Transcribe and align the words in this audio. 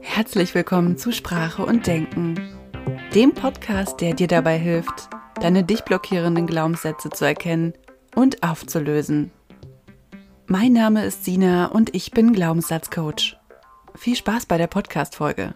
Herzlich 0.00 0.54
willkommen 0.54 0.96
zu 0.96 1.12
Sprache 1.12 1.64
und 1.64 1.86
Denken, 1.86 2.34
dem 3.14 3.34
Podcast, 3.34 4.00
der 4.00 4.14
dir 4.14 4.26
dabei 4.26 4.58
hilft, 4.58 5.08
deine 5.40 5.64
dich 5.64 5.82
blockierenden 5.82 6.46
Glaubenssätze 6.46 7.10
zu 7.10 7.24
erkennen 7.24 7.74
und 8.14 8.42
aufzulösen. 8.42 9.30
Mein 10.46 10.72
Name 10.72 11.04
ist 11.04 11.24
Sina 11.24 11.66
und 11.66 11.94
ich 11.94 12.10
bin 12.10 12.32
Glaubenssatzcoach. 12.32 13.36
Viel 13.94 14.16
Spaß 14.16 14.46
bei 14.46 14.58
der 14.58 14.66
Podcast-Folge. 14.66 15.54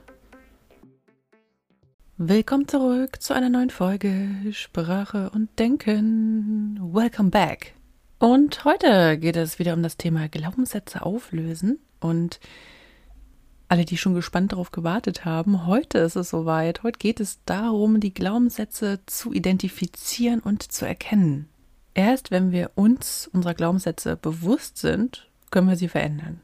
Willkommen 2.18 2.68
zurück 2.68 3.20
zu 3.22 3.34
einer 3.34 3.48
neuen 3.48 3.70
Folge 3.70 4.28
Sprache 4.52 5.30
und 5.34 5.58
Denken. 5.58 6.78
Welcome 6.80 7.30
back. 7.30 7.74
Und 8.18 8.64
heute 8.64 9.18
geht 9.18 9.36
es 9.36 9.58
wieder 9.58 9.74
um 9.74 9.82
das 9.82 9.96
Thema 9.96 10.28
Glaubenssätze 10.28 11.04
auflösen 11.04 11.80
und 11.98 12.38
alle, 13.72 13.86
die 13.86 13.96
schon 13.96 14.12
gespannt 14.12 14.52
darauf 14.52 14.70
gewartet 14.70 15.24
haben, 15.24 15.66
heute 15.66 15.96
ist 15.96 16.14
es 16.14 16.28
soweit. 16.28 16.82
Heute 16.82 16.98
geht 16.98 17.20
es 17.20 17.38
darum, 17.46 18.00
die 18.00 18.12
Glaubenssätze 18.12 19.00
zu 19.06 19.32
identifizieren 19.32 20.40
und 20.40 20.70
zu 20.70 20.84
erkennen. 20.84 21.48
Erst 21.94 22.30
wenn 22.30 22.52
wir 22.52 22.72
uns 22.74 23.30
unserer 23.32 23.54
Glaubenssätze 23.54 24.16
bewusst 24.16 24.76
sind, 24.76 25.30
können 25.50 25.70
wir 25.70 25.76
sie 25.76 25.88
verändern. 25.88 26.42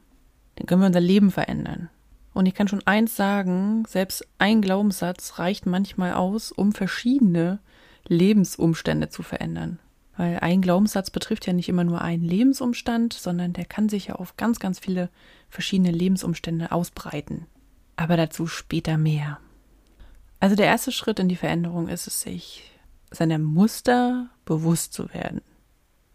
Dann 0.55 0.65
können 0.65 0.81
wir 0.81 0.87
unser 0.87 1.01
Leben 1.01 1.29
verändern. 1.29 1.89
Und 2.33 2.47
ich 2.47 2.55
kann 2.55 2.67
schon 2.67 2.87
eins 2.87 3.15
sagen, 3.15 3.83
selbst 3.87 4.27
ein 4.39 4.63
Glaubenssatz 4.63 5.37
reicht 5.37 5.67
manchmal 5.67 6.13
aus, 6.13 6.51
um 6.51 6.71
verschiedene 6.71 7.59
Lebensumstände 8.07 9.09
zu 9.09 9.21
verändern. 9.21 9.77
Weil 10.19 10.39
ein 10.39 10.61
Glaubenssatz 10.61 11.11
betrifft 11.11 11.47
ja 11.47 11.53
nicht 11.53 11.69
immer 11.69 11.85
nur 11.85 12.01
einen 12.01 12.25
Lebensumstand, 12.25 13.13
sondern 13.13 13.53
der 13.53 13.63
kann 13.63 13.87
sich 13.87 14.07
ja 14.07 14.15
auf 14.15 14.35
ganz, 14.35 14.59
ganz 14.59 14.77
viele 14.77 15.09
verschiedene 15.47 15.91
Lebensumstände 15.91 16.73
ausbreiten. 16.73 17.45
Aber 17.95 18.17
dazu 18.17 18.45
später 18.45 18.97
mehr. 18.97 19.39
Also 20.41 20.57
der 20.57 20.65
erste 20.65 20.91
Schritt 20.91 21.19
in 21.19 21.29
die 21.29 21.37
Veränderung 21.37 21.87
ist 21.87 22.05
es, 22.05 22.19
sich 22.19 22.69
seiner 23.11 23.39
Muster 23.39 24.29
bewusst 24.43 24.91
zu 24.91 25.13
werden. 25.13 25.39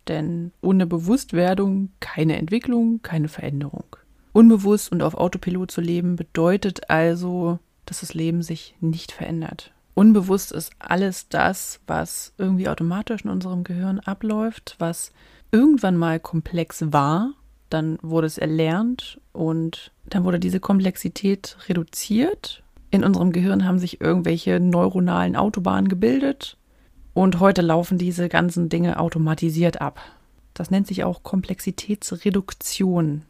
Denn 0.06 0.52
ohne 0.60 0.86
Bewusstwerdung 0.86 1.88
keine 2.00 2.36
Entwicklung, 2.36 3.00
keine 3.00 3.28
Veränderung. 3.28 3.96
Unbewusst 4.34 4.92
und 4.92 5.00
auf 5.00 5.14
Autopilot 5.14 5.70
zu 5.70 5.80
leben 5.80 6.16
bedeutet 6.16 6.90
also, 6.90 7.58
dass 7.86 8.00
das 8.00 8.12
Leben 8.12 8.42
sich 8.42 8.76
nicht 8.80 9.12
verändert. 9.12 9.73
Unbewusst 9.94 10.52
ist 10.52 10.72
alles 10.78 11.28
das, 11.28 11.80
was 11.86 12.32
irgendwie 12.36 12.68
automatisch 12.68 13.24
in 13.24 13.30
unserem 13.30 13.64
Gehirn 13.64 14.00
abläuft, 14.00 14.74
was 14.78 15.12
irgendwann 15.52 15.96
mal 15.96 16.18
komplex 16.18 16.92
war, 16.92 17.32
dann 17.70 17.98
wurde 18.02 18.26
es 18.26 18.38
erlernt 18.38 19.20
und 19.32 19.92
dann 20.06 20.24
wurde 20.24 20.40
diese 20.40 20.60
Komplexität 20.60 21.56
reduziert. 21.68 22.62
In 22.90 23.04
unserem 23.04 23.32
Gehirn 23.32 23.64
haben 23.64 23.78
sich 23.78 24.00
irgendwelche 24.00 24.60
neuronalen 24.60 25.36
Autobahnen 25.36 25.88
gebildet 25.88 26.56
und 27.14 27.40
heute 27.40 27.62
laufen 27.62 27.98
diese 27.98 28.28
ganzen 28.28 28.68
Dinge 28.68 28.98
automatisiert 28.98 29.80
ab. 29.80 30.00
Das 30.54 30.70
nennt 30.70 30.86
sich 30.86 31.04
auch 31.04 31.22
Komplexitätsreduktion. 31.22 33.22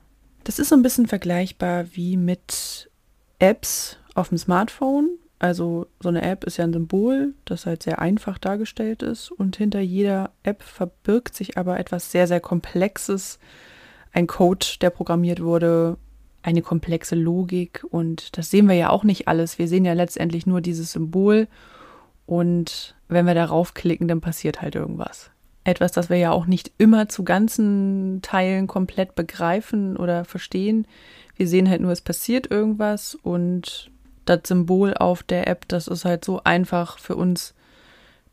Das 0.44 0.58
ist 0.58 0.68
so 0.68 0.74
ein 0.74 0.82
bisschen 0.82 1.06
vergleichbar 1.06 1.86
wie 1.92 2.16
mit 2.16 2.90
Apps 3.38 3.96
auf 4.14 4.28
dem 4.28 4.38
Smartphone. 4.38 5.10
Also 5.38 5.86
so 6.00 6.08
eine 6.08 6.22
App 6.22 6.44
ist 6.44 6.56
ja 6.56 6.64
ein 6.64 6.72
Symbol, 6.72 7.34
das 7.44 7.66
halt 7.66 7.82
sehr 7.82 7.98
einfach 7.98 8.38
dargestellt 8.38 9.02
ist 9.02 9.30
und 9.30 9.56
hinter 9.56 9.80
jeder 9.80 10.30
App 10.42 10.62
verbirgt 10.62 11.34
sich 11.34 11.58
aber 11.58 11.78
etwas 11.78 12.10
sehr, 12.12 12.27
sehr 12.27 12.40
Komplexes, 12.40 13.38
ein 14.12 14.27
Code, 14.27 14.64
der 14.80 14.90
programmiert 14.90 15.42
wurde, 15.42 15.98
eine 16.42 16.62
komplexe 16.62 17.16
Logik 17.16 17.84
und 17.90 18.36
das 18.38 18.50
sehen 18.50 18.68
wir 18.68 18.77
ja 18.77 18.90
auch 18.90 19.02
nicht 19.02 19.28
alles. 19.28 19.58
Wir 19.58 19.66
sehen 19.66 19.84
ja 19.84 19.92
letztendlich 19.92 20.46
nur 20.46 20.60
dieses 20.60 20.92
Symbol 20.92 21.48
und 22.27 22.94
wenn 23.08 23.27
wir 23.27 23.34
darauf 23.34 23.74
klicken, 23.74 24.08
dann 24.08 24.20
passiert 24.20 24.62
halt 24.62 24.74
irgendwas. 24.74 25.30
Etwas, 25.64 25.92
das 25.92 26.10
wir 26.10 26.18
ja 26.18 26.30
auch 26.30 26.46
nicht 26.46 26.72
immer 26.78 27.08
zu 27.08 27.24
ganzen 27.24 28.20
Teilen 28.22 28.66
komplett 28.66 29.14
begreifen 29.14 29.96
oder 29.96 30.24
verstehen. 30.24 30.86
Wir 31.36 31.48
sehen 31.48 31.68
halt 31.68 31.80
nur, 31.80 31.90
es 31.90 32.02
passiert 32.02 32.51
irgendwas 32.51 33.14
und 33.14 33.90
das 34.24 34.40
Symbol 34.46 34.95
auf 34.95 35.23
der 35.23 35.48
App, 35.48 35.68
das 35.68 35.89
ist 35.89 36.05
halt 36.05 36.24
so 36.24 36.42
einfach 36.45 36.98
für 36.98 37.17
uns, 37.17 37.55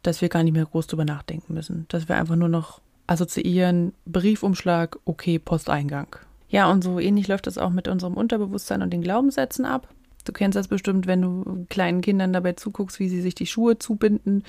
dass 0.03 0.22
wir 0.22 0.29
gar 0.29 0.44
nicht 0.44 0.53
mehr 0.53 0.66
groß 0.66 0.88
drüber 0.88 1.06
nachdenken 1.06 1.53
müssen. 1.53 1.85
Dass 1.90 2.09
wir 2.09 2.18
einfach 2.18 2.35
nur 2.35 2.50
noch 2.50 2.81
assoziieren, 3.07 3.94
Briefumschlag, 4.06 4.97
okay, 5.06 5.40
Posteingang. 5.40 6.16
Ja, 6.50 6.69
und 6.69 6.84
so 6.84 7.00
ähnlich 7.00 7.28
läuft 7.28 7.47
das 7.47 7.57
auch 7.57 7.69
mit 7.69 7.88
unserem 7.88 8.16
Unterbewusstsein 8.16 8.81
und 8.81 8.91
den 8.91 9.01
Glaubenssätzen 9.01 9.66
ab. 9.66 9.88
Du 10.25 10.34
kennst 10.34 10.56
das 10.56 10.68
bestimmt, 10.68 11.07
wenn 11.07 11.22
du 11.22 11.66
kleinen 11.69 12.01
Kindern 12.01 12.34
dabei 12.34 12.53
zuguckst, 12.53 13.00
wie 13.00 13.09
sie 13.09 13.22
sich 13.22 13.34
die 13.34 13.47
Schuhe 13.47 13.80
zubinden, 13.80 14.44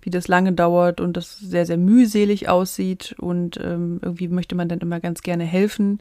wie 0.00 0.10
das 0.10 0.28
lange 0.28 0.52
dauert 0.52 1.00
und 1.00 1.16
das 1.16 1.38
sehr, 1.38 1.66
sehr 1.66 1.78
mühselig 1.78 2.48
aussieht 2.48 3.16
und 3.18 3.58
ähm, 3.62 3.98
irgendwie 4.02 4.28
möchte 4.28 4.54
man 4.54 4.68
dann 4.68 4.78
immer 4.78 5.00
ganz 5.00 5.22
gerne 5.22 5.44
helfen 5.44 6.00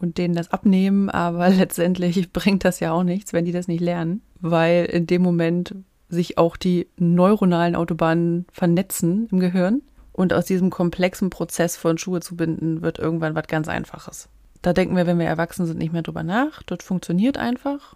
und 0.00 0.18
denen 0.18 0.34
das 0.34 0.52
abnehmen, 0.52 1.10
aber 1.10 1.48
letztendlich 1.50 2.32
bringt 2.32 2.64
das 2.64 2.80
ja 2.80 2.92
auch 2.92 3.02
nichts, 3.02 3.32
wenn 3.32 3.44
die 3.44 3.52
das 3.52 3.68
nicht 3.68 3.80
lernen, 3.80 4.22
weil 4.40 4.84
in 4.86 5.06
dem 5.06 5.22
Moment 5.22 5.74
sich 6.08 6.38
auch 6.38 6.56
die 6.56 6.88
neuronalen 6.96 7.76
Autobahnen 7.76 8.46
vernetzen 8.50 9.28
im 9.30 9.40
Gehirn 9.40 9.82
und 10.12 10.32
aus 10.32 10.46
diesem 10.46 10.70
komplexen 10.70 11.30
Prozess 11.30 11.76
von 11.76 11.98
Schuhe 11.98 12.20
zu 12.20 12.36
binden 12.36 12.82
wird 12.82 12.98
irgendwann 12.98 13.34
was 13.34 13.46
ganz 13.46 13.68
Einfaches. 13.68 14.28
Da 14.62 14.72
denken 14.72 14.96
wir, 14.96 15.06
wenn 15.06 15.18
wir 15.18 15.26
erwachsen 15.26 15.66
sind, 15.66 15.78
nicht 15.78 15.92
mehr 15.92 16.02
drüber 16.02 16.22
nach. 16.22 16.62
Das 16.64 16.82
funktioniert 16.82 17.38
einfach. 17.38 17.94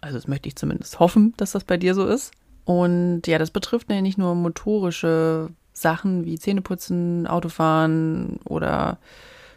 Also 0.00 0.18
das 0.18 0.28
möchte 0.28 0.48
ich 0.48 0.56
zumindest 0.56 1.00
hoffen, 1.00 1.32
dass 1.36 1.52
das 1.52 1.64
bei 1.64 1.76
dir 1.76 1.94
so 1.94 2.06
ist. 2.06 2.32
Und 2.64 3.22
ja, 3.26 3.38
das 3.38 3.50
betrifft 3.50 3.90
ja 3.90 4.02
nicht 4.02 4.18
nur 4.18 4.34
motorische 4.34 5.50
Sachen 5.72 6.24
wie 6.24 6.38
Zähneputzen, 6.38 7.26
Autofahren 7.26 8.40
oder 8.44 8.98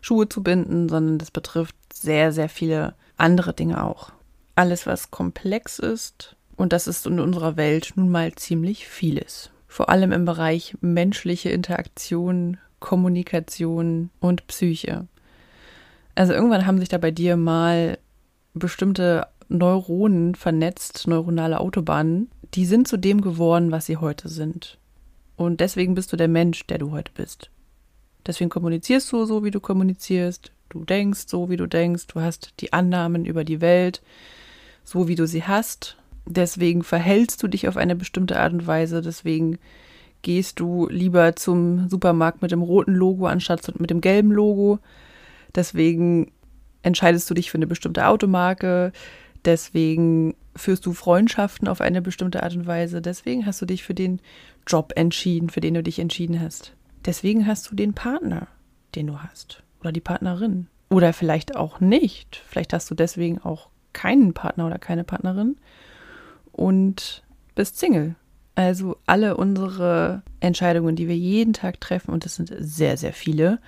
Schuhe 0.01 0.29
zu 0.29 0.43
binden, 0.43 0.89
sondern 0.89 1.17
das 1.17 1.31
betrifft 1.31 1.75
sehr, 1.93 2.31
sehr 2.31 2.49
viele 2.49 2.95
andere 3.17 3.53
Dinge 3.53 3.83
auch. 3.83 4.11
Alles, 4.55 4.85
was 4.85 5.11
komplex 5.11 5.79
ist, 5.79 6.35
und 6.55 6.73
das 6.73 6.87
ist 6.87 7.07
in 7.07 7.19
unserer 7.19 7.55
Welt 7.55 7.93
nun 7.95 8.09
mal 8.09 8.33
ziemlich 8.33 8.87
vieles. 8.87 9.49
Vor 9.67 9.89
allem 9.89 10.11
im 10.11 10.25
Bereich 10.25 10.75
menschliche 10.81 11.49
Interaktion, 11.49 12.57
Kommunikation 12.79 14.09
und 14.19 14.45
Psyche. 14.47 15.07
Also 16.15 16.33
irgendwann 16.33 16.65
haben 16.65 16.79
sich 16.79 16.89
da 16.89 16.97
bei 16.97 17.11
dir 17.11 17.37
mal 17.37 17.97
bestimmte 18.53 19.27
Neuronen 19.47 20.35
vernetzt, 20.35 21.07
neuronale 21.07 21.59
Autobahnen, 21.59 22.29
die 22.53 22.65
sind 22.65 22.87
zu 22.87 22.97
dem 22.97 23.21
geworden, 23.21 23.71
was 23.71 23.85
sie 23.85 23.97
heute 23.97 24.27
sind. 24.27 24.77
Und 25.37 25.61
deswegen 25.61 25.95
bist 25.95 26.11
du 26.11 26.17
der 26.17 26.27
Mensch, 26.27 26.67
der 26.67 26.77
du 26.77 26.91
heute 26.91 27.11
bist. 27.13 27.49
Deswegen 28.25 28.49
kommunizierst 28.49 29.11
du 29.11 29.25
so, 29.25 29.43
wie 29.43 29.51
du 29.51 29.59
kommunizierst. 29.59 30.51
Du 30.69 30.85
denkst 30.85 31.25
so, 31.27 31.49
wie 31.49 31.57
du 31.57 31.67
denkst. 31.67 32.07
Du 32.07 32.21
hast 32.21 32.53
die 32.59 32.73
Annahmen 32.73 33.25
über 33.25 33.43
die 33.43 33.61
Welt, 33.61 34.01
so 34.83 35.07
wie 35.07 35.15
du 35.15 35.25
sie 35.25 35.43
hast. 35.43 35.97
Deswegen 36.25 36.83
verhältst 36.83 37.41
du 37.41 37.47
dich 37.47 37.67
auf 37.67 37.77
eine 37.77 37.95
bestimmte 37.95 38.39
Art 38.39 38.53
und 38.53 38.67
Weise. 38.67 39.01
Deswegen 39.01 39.57
gehst 40.21 40.59
du 40.59 40.87
lieber 40.89 41.35
zum 41.35 41.89
Supermarkt 41.89 42.41
mit 42.41 42.51
dem 42.51 42.61
roten 42.61 42.93
Logo 42.93 43.25
anstatt 43.25 43.79
mit 43.79 43.89
dem 43.89 44.01
gelben 44.01 44.31
Logo. 44.31 44.79
Deswegen 45.55 46.31
entscheidest 46.83 47.29
du 47.29 47.33
dich 47.33 47.49
für 47.49 47.57
eine 47.57 47.67
bestimmte 47.67 48.05
Automarke. 48.07 48.91
Deswegen 49.45 50.35
führst 50.55 50.85
du 50.85 50.93
Freundschaften 50.93 51.67
auf 51.67 51.81
eine 51.81 52.01
bestimmte 52.01 52.43
Art 52.43 52.55
und 52.55 52.67
Weise. 52.67 53.01
Deswegen 53.01 53.45
hast 53.45 53.61
du 53.61 53.65
dich 53.65 53.83
für 53.83 53.93
den 53.93 54.19
Job 54.67 54.93
entschieden, 54.95 55.49
für 55.49 55.61
den 55.61 55.73
du 55.73 55.83
dich 55.83 55.99
entschieden 55.99 56.39
hast. 56.39 56.73
Deswegen 57.05 57.47
hast 57.47 57.69
du 57.71 57.75
den 57.75 57.93
Partner, 57.93 58.47
den 58.95 59.07
du 59.07 59.19
hast. 59.19 59.63
Oder 59.79 59.91
die 59.91 60.01
Partnerin. 60.01 60.67
Oder 60.89 61.13
vielleicht 61.13 61.55
auch 61.55 61.79
nicht. 61.79 62.41
Vielleicht 62.47 62.73
hast 62.73 62.89
du 62.91 62.95
deswegen 62.95 63.39
auch 63.39 63.69
keinen 63.93 64.33
Partner 64.33 64.65
oder 64.65 64.79
keine 64.79 65.03
Partnerin 65.03 65.57
und 66.51 67.23
bist 67.55 67.79
Single. 67.79 68.15
Also 68.55 68.97
alle 69.05 69.37
unsere 69.37 70.21
Entscheidungen, 70.41 70.95
die 70.95 71.07
wir 71.07 71.17
jeden 71.17 71.53
Tag 71.53 71.79
treffen, 71.79 72.11
und 72.11 72.25
das 72.25 72.35
sind 72.35 72.53
sehr, 72.59 72.97
sehr 72.97 73.13
viele, 73.13 73.59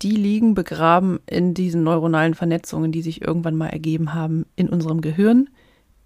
die 0.00 0.12
liegen 0.12 0.54
begraben 0.54 1.20
in 1.26 1.54
diesen 1.54 1.82
neuronalen 1.82 2.34
Vernetzungen, 2.34 2.92
die 2.92 3.02
sich 3.02 3.20
irgendwann 3.20 3.56
mal 3.56 3.68
ergeben 3.68 4.14
haben 4.14 4.46
in 4.56 4.68
unserem 4.68 5.00
Gehirn, 5.00 5.50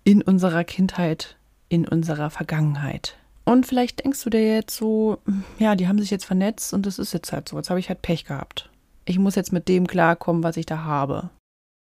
in 0.03 0.23
unserer 0.23 0.65
Kindheit, 0.65 1.37
in 1.69 1.87
unserer 1.87 2.31
Vergangenheit. 2.31 3.19
Und 3.45 3.67
vielleicht 3.67 4.05
denkst 4.05 4.23
du 4.23 4.31
dir 4.31 4.55
jetzt 4.55 4.77
so, 4.77 5.19
ja, 5.59 5.75
die 5.75 5.89
haben 5.89 5.99
sich 5.99 6.11
jetzt 6.11 6.25
vernetzt 6.25 6.73
und 6.73 6.87
das 6.87 6.99
ist 6.99 7.13
jetzt 7.13 7.33
halt 7.33 7.49
so. 7.49 7.57
Jetzt 7.57 7.71
habe 7.71 7.81
ich 7.81 7.89
halt 7.89 8.03
Pech 8.03 8.25
gehabt. 8.25 8.71
Ich 9.05 9.19
muss 9.19 9.35
jetzt 9.35 9.53
mit 9.53 9.69
dem 9.69 9.87
klarkommen, 9.87 10.45
was 10.45 10.57
ich 10.57 10.67
da 10.67 10.85
habe. 10.85 11.31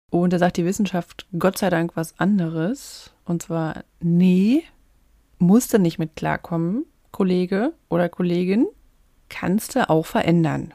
Und 0.10 0.34
da 0.34 0.40
sagt 0.40 0.58
die 0.58 0.66
Wissenschaft 0.66 1.28
Gott 1.38 1.58
sei 1.58 1.70
Dank 1.70 1.96
was 1.96 2.20
anderes. 2.20 3.14
Und 3.26 3.44
zwar, 3.44 3.84
nee, 4.00 4.64
musst 5.40 5.74
du 5.74 5.80
nicht 5.80 6.00
mit 6.00 6.16
klarkommen, 6.16 6.86
Kollege 7.12 7.74
oder 7.90 8.08
Kollegin, 8.10 8.68
kannst 9.30 9.76
du 9.76 9.90
auch 9.90 10.06
verändern. 10.06 10.74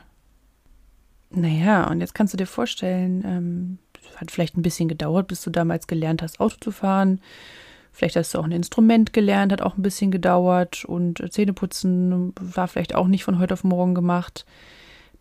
Naja, 1.31 1.89
und 1.89 2.01
jetzt 2.01 2.15
kannst 2.15 2.33
du 2.35 2.39
dir 2.39 2.47
vorstellen, 2.47 3.23
ähm, 3.25 3.79
hat 4.17 4.31
vielleicht 4.31 4.57
ein 4.57 4.63
bisschen 4.63 4.89
gedauert, 4.89 5.29
bis 5.29 5.43
du 5.43 5.51
damals 5.51 5.87
gelernt 5.87 6.23
hast, 6.23 6.41
Auto 6.41 6.57
zu 6.61 6.71
fahren. 6.71 7.21
Vielleicht 7.97 8.17
hast 8.17 8.35
du 8.35 8.39
auch 8.39 8.45
ein 8.45 8.53
Instrument 8.53 9.15
gelernt, 9.15 9.53
hat 9.53 9.63
auch 9.63 9.79
ein 9.79 9.83
bisschen 9.83 10.11
gedauert 10.11 10.85
und 10.85 11.25
Zähneputzen 11.33 12.35
war 12.39 12.69
vielleicht 12.69 12.95
auch 12.95 13.07
nicht 13.07 13.25
von 13.25 13.39
heute 13.39 13.55
auf 13.55 13.65
morgen 13.65 13.95
gemacht. 13.95 14.45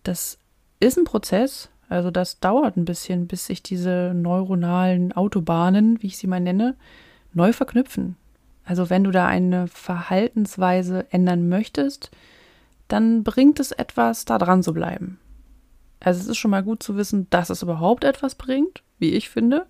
Das 0.03 0.37
ist 0.81 0.97
ein 0.97 1.05
Prozess, 1.05 1.69
also 1.87 2.11
das 2.11 2.41
dauert 2.41 2.75
ein 2.75 2.83
bisschen, 2.83 3.27
bis 3.27 3.45
sich 3.45 3.63
diese 3.63 4.11
neuronalen 4.13 5.13
Autobahnen, 5.13 6.03
wie 6.03 6.07
ich 6.07 6.17
sie 6.17 6.27
mal 6.27 6.41
nenne, 6.41 6.75
neu 7.33 7.53
verknüpfen. 7.53 8.17
Also 8.65 8.89
wenn 8.89 9.05
du 9.05 9.11
da 9.11 9.25
eine 9.25 9.69
Verhaltensweise 9.69 11.05
ändern 11.11 11.47
möchtest, 11.47 12.11
dann 12.89 13.23
bringt 13.23 13.61
es 13.61 13.71
etwas, 13.71 14.25
da 14.25 14.37
dran 14.37 14.63
zu 14.63 14.73
bleiben. 14.73 15.17
Also 16.01 16.19
es 16.19 16.27
ist 16.27 16.37
schon 16.39 16.51
mal 16.51 16.63
gut 16.63 16.83
zu 16.83 16.97
wissen, 16.97 17.27
dass 17.29 17.49
es 17.49 17.63
überhaupt 17.63 18.03
etwas 18.03 18.35
bringt, 18.35 18.83
wie 18.99 19.13
ich 19.13 19.29
finde. 19.29 19.65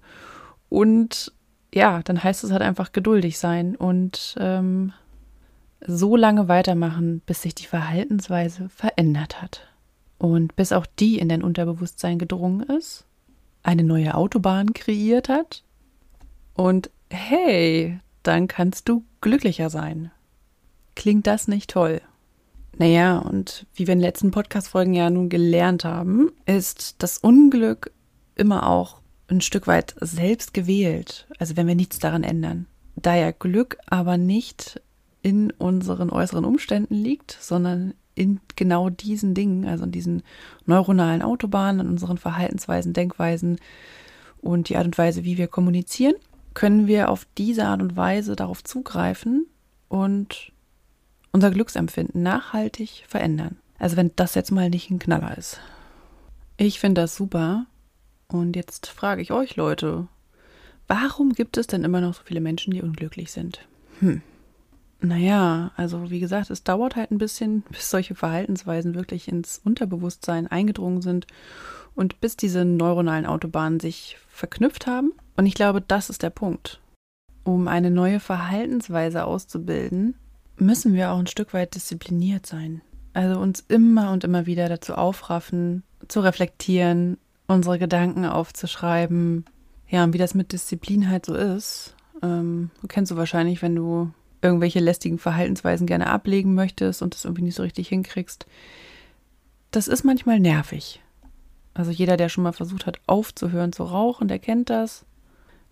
Und 0.70 1.32
ja, 1.76 2.02
dann 2.04 2.24
heißt 2.24 2.46
es 2.46 2.52
halt 2.52 2.62
einfach 2.62 2.94
geduldig 2.94 3.38
sein 3.38 3.76
und 3.76 4.36
ähm, 4.40 4.94
so 5.86 6.16
lange 6.16 6.48
weitermachen, 6.48 7.22
bis 7.26 7.42
sich 7.42 7.54
die 7.54 7.66
Verhaltensweise 7.66 8.70
verändert 8.70 9.42
hat. 9.42 9.68
Und 10.18 10.56
bis 10.56 10.72
auch 10.72 10.86
die 10.86 11.20
in 11.20 11.28
dein 11.28 11.44
Unterbewusstsein 11.44 12.18
gedrungen 12.18 12.62
ist, 12.62 13.06
eine 13.62 13.84
neue 13.84 14.16
Autobahn 14.16 14.74
kreiert 14.74 15.28
hat. 15.28 15.64
Und 16.54 16.90
hey, 17.12 18.00
dann 18.24 18.48
kannst 18.48 18.88
du 18.88 19.04
glücklicher 19.20 19.70
sein. 19.70 20.12
Klingt 20.96 21.28
das 21.28 21.50
nicht 21.50 21.72
toll? 21.72 22.00
Naja, 22.78 23.18
und 23.18 23.66
wie 23.74 23.86
wir 23.86 23.94
in 23.94 24.00
den 24.00 24.06
letzten 24.08 24.32
Podcast-Folgen 24.32 24.94
ja 24.94 25.10
nun 25.10 25.28
gelernt 25.28 25.84
haben, 25.84 26.32
ist 26.46 26.96
das 27.04 27.18
Unglück 27.18 27.92
immer 28.36 28.70
auch 28.70 29.02
ein 29.28 29.42
Stück 29.42 29.68
weit 29.68 29.96
selbst 30.00 30.54
gewählt, 30.54 31.28
also 31.40 31.58
wenn 31.58 31.68
wir 31.68 31.76
nichts 31.76 32.00
daran 32.00 32.24
ändern. 32.24 32.68
Da 32.96 33.16
ja 33.16 33.32
Glück 33.32 33.78
aber 33.88 34.18
nicht 34.18 34.82
in 35.22 35.52
unseren 35.52 36.10
äußeren 36.12 36.46
Umständen 36.46 36.96
liegt, 36.96 37.38
sondern 37.40 37.94
in 38.14 38.40
genau 38.56 38.90
diesen 38.90 39.34
Dingen, 39.34 39.66
also 39.66 39.84
in 39.84 39.92
diesen 39.92 40.24
neuronalen 40.66 41.22
Autobahnen, 41.22 41.82
in 41.82 41.92
unseren 41.92 42.18
Verhaltensweisen, 42.18 42.94
Denkweisen 42.94 43.60
und 44.42 44.70
die 44.70 44.78
Art 44.78 44.86
und 44.86 44.98
Weise, 44.98 45.24
wie 45.24 45.38
wir 45.38 45.48
kommunizieren, 45.48 46.16
können 46.54 46.88
wir 46.88 47.10
auf 47.10 47.28
diese 47.38 47.66
Art 47.66 47.82
und 47.82 47.98
Weise 47.98 48.36
darauf 48.36 48.64
zugreifen 48.64 49.48
und 49.90 50.54
unser 51.32 51.52
Glücksempfinden 51.52 52.24
nachhaltig 52.24 53.04
verändern. 53.08 53.58
Also 53.78 53.98
wenn 53.98 54.12
das 54.16 54.36
jetzt 54.36 54.52
mal 54.52 54.70
nicht 54.70 54.90
ein 54.90 55.00
Knaller 55.00 55.38
ist. 55.38 55.60
Ich 56.58 56.80
finde 56.80 57.02
das 57.02 57.16
super. 57.16 57.66
Und 58.28 58.56
jetzt 58.56 58.88
frage 58.88 59.22
ich 59.22 59.32
euch 59.32 59.56
Leute, 59.56 60.08
warum 60.88 61.34
gibt 61.34 61.58
es 61.58 61.68
denn 61.68 61.84
immer 61.84 62.02
noch 62.02 62.16
so 62.16 62.22
viele 62.24 62.42
Menschen, 62.42 62.74
die 62.74 62.82
unglücklich 62.82 63.32
sind? 63.32 63.60
Hm. 64.00 64.22
Naja, 65.02 65.72
also 65.76 66.10
wie 66.10 66.20
gesagt, 66.20 66.50
es 66.50 66.64
dauert 66.64 66.96
halt 66.96 67.12
ein 67.12 67.18
bisschen, 67.18 67.62
bis 67.70 67.90
solche 67.90 68.16
Verhaltensweisen 68.16 68.96
wirklich 68.96 69.28
ins 69.28 69.62
Unterbewusstsein 69.64 70.48
eingedrungen 70.48 71.02
sind 71.02 71.28
und 71.94 72.20
bis 72.22 72.36
diese 72.36 72.66
neuronalen 72.66 73.26
Autobahnen 73.26 73.80
sich 73.80 74.18
verknüpft 74.28 74.88
haben. 74.88 75.14
Und 75.38 75.46
ich 75.46 75.54
glaube, 75.54 75.82
das 75.82 76.10
ist 76.10 76.24
der 76.24 76.30
Punkt. 76.30 76.82
Um 77.44 77.68
eine 77.68 77.92
neue 77.92 78.20
Verhaltensweise 78.20 79.26
auszubilden, 79.26 80.16
müssen 80.58 80.94
wir 80.94 81.12
auch 81.12 81.20
ein 81.20 81.28
Stück 81.28 81.54
weit 81.54 81.76
diszipliniert 81.76 82.46
sein. 82.46 82.82
Also 83.14 83.40
uns 83.40 83.64
immer 83.68 84.12
und 84.12 84.24
immer 84.24 84.46
wieder 84.46 84.68
dazu 84.68 84.96
aufraffen, 84.96 85.84
zu 86.08 86.20
reflektieren, 86.22 87.18
unsere 87.48 87.80
Gedanken 87.80 88.26
aufzuschreiben. 88.26 89.46
Ja, 89.88 90.04
und 90.04 90.14
wie 90.14 90.18
das 90.18 90.34
mit 90.34 90.52
Disziplin 90.52 91.10
halt 91.10 91.26
so 91.26 91.36
ist, 91.36 91.96
ähm, 92.24 92.72
kennst 92.88 93.12
du 93.12 93.18
wahrscheinlich, 93.18 93.62
wenn 93.62 93.76
du 93.76 94.12
irgendwelche 94.42 94.80
lästigen 94.80 95.18
Verhaltensweisen 95.18 95.88
gerne 95.88 96.08
ablegen 96.08 96.54
möchtest 96.54 97.02
und 97.02 97.14
das 97.14 97.26
irgendwie 97.26 97.44
nicht 97.44 97.56
so 97.56 97.64
richtig 97.64 97.88
hinkriegst. 97.88 98.46
Das 99.72 99.88
ist 99.88 100.04
manchmal 100.04 100.40
nervig. 100.40 101.02
Also 101.74 101.92
jeder, 101.92 102.16
der 102.16 102.30
schon 102.30 102.44
mal 102.44 102.54
versucht 102.54 102.86
hat, 102.86 103.00
aufzuhören 103.08 103.74
zu 103.74 103.84
rauchen, 103.84 104.28
der 104.28 104.40
kennt 104.40 104.70
das. 104.70 105.06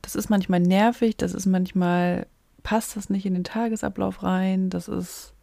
Das 0.01 0.15
ist 0.15 0.29
manchmal 0.29 0.59
nervig, 0.59 1.15
das 1.15 1.33
ist 1.33 1.45
manchmal 1.45 2.27
passt 2.63 2.95
das 2.97 3.09
nicht 3.09 3.25
in 3.25 3.33
den 3.33 3.43
Tagesablauf 3.43 4.23
rein. 4.23 4.69
Das 4.69 4.87
ist 4.87 5.33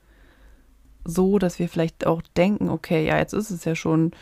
so, 1.04 1.38
dass 1.38 1.58
wir 1.58 1.68
vielleicht 1.68 2.06
auch 2.06 2.22
denken, 2.36 2.68
okay, 2.68 3.06
ja, 3.06 3.18
jetzt 3.18 3.32
ist 3.32 3.50
es 3.50 3.64
ja 3.64 3.74
schon, 3.74 4.12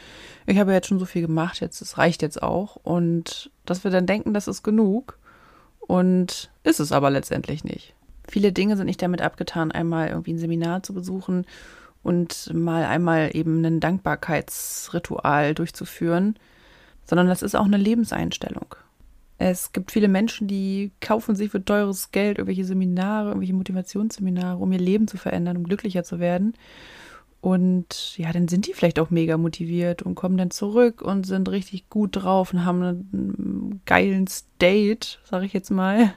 ich 0.47 0.59
habe 0.59 0.71
ja 0.71 0.77
jetzt 0.77 0.89
schon 0.89 0.99
so 0.99 1.05
viel 1.05 1.23
gemacht, 1.23 1.61
jetzt 1.61 1.81
es 1.81 1.99
reicht 1.99 2.23
jetzt 2.23 2.43
auch 2.43 2.77
und 2.77 3.51
dass 3.67 3.85
wir 3.85 3.91
dann 3.91 4.07
denken, 4.07 4.35
das 4.35 4.49
ist 4.49 4.63
genug 4.63 5.19
und 5.81 6.51
ist 6.63 6.81
es 6.81 6.93
aber 6.93 7.11
letztendlich 7.11 7.65
nicht. 7.65 7.95
Viele 8.29 8.53
Dinge 8.53 8.77
sind 8.77 8.87
nicht 8.87 9.03
damit 9.03 9.23
abgetan, 9.23 9.73
einmal 9.73 10.09
irgendwie 10.09 10.35
ein 10.35 10.39
Seminar 10.39 10.83
zu 10.83 10.95
besuchen 10.95 11.47
und 12.03 12.53
mal 12.55 12.85
einmal 12.85 13.31
eben 13.35 13.65
ein 13.65 13.81
Dankbarkeitsritual 13.81 15.55
durchzuführen, 15.55 16.37
sondern 17.05 17.27
das 17.27 17.43
ist 17.43 17.57
auch 17.57 17.65
eine 17.65 17.79
Lebenseinstellung. 17.79 18.77
Es 19.39 19.73
gibt 19.73 19.93
viele 19.93 20.09
Menschen, 20.09 20.49
die 20.49 20.91
kaufen 21.01 21.37
sich 21.37 21.51
für 21.51 21.65
teures 21.65 22.11
Geld 22.11 22.39
irgendwelche 22.39 22.65
Seminare, 22.65 23.29
irgendwelche 23.29 23.55
Motivationsseminare, 23.55 24.59
um 24.59 24.73
ihr 24.73 24.81
Leben 24.81 25.07
zu 25.07 25.17
verändern, 25.17 25.57
um 25.57 25.65
glücklicher 25.65 26.03
zu 26.03 26.19
werden. 26.19 26.55
Und 27.41 28.19
ja, 28.19 28.33
dann 28.33 28.49
sind 28.49 28.67
die 28.67 28.73
vielleicht 28.73 28.99
auch 28.99 29.11
mega 29.11 29.37
motiviert 29.37 30.03
und 30.03 30.17
kommen 30.17 30.37
dann 30.37 30.51
zurück 30.51 31.03
und 31.03 31.25
sind 31.25 31.49
richtig 31.49 31.89
gut 31.89 32.11
drauf 32.17 32.53
und 32.53 32.65
haben 32.65 32.83
einen 32.83 33.81
geilen 33.87 34.27
State, 34.27 35.19
sag 35.23 35.45
ich 35.45 35.53
jetzt 35.53 35.71
mal. 35.71 36.13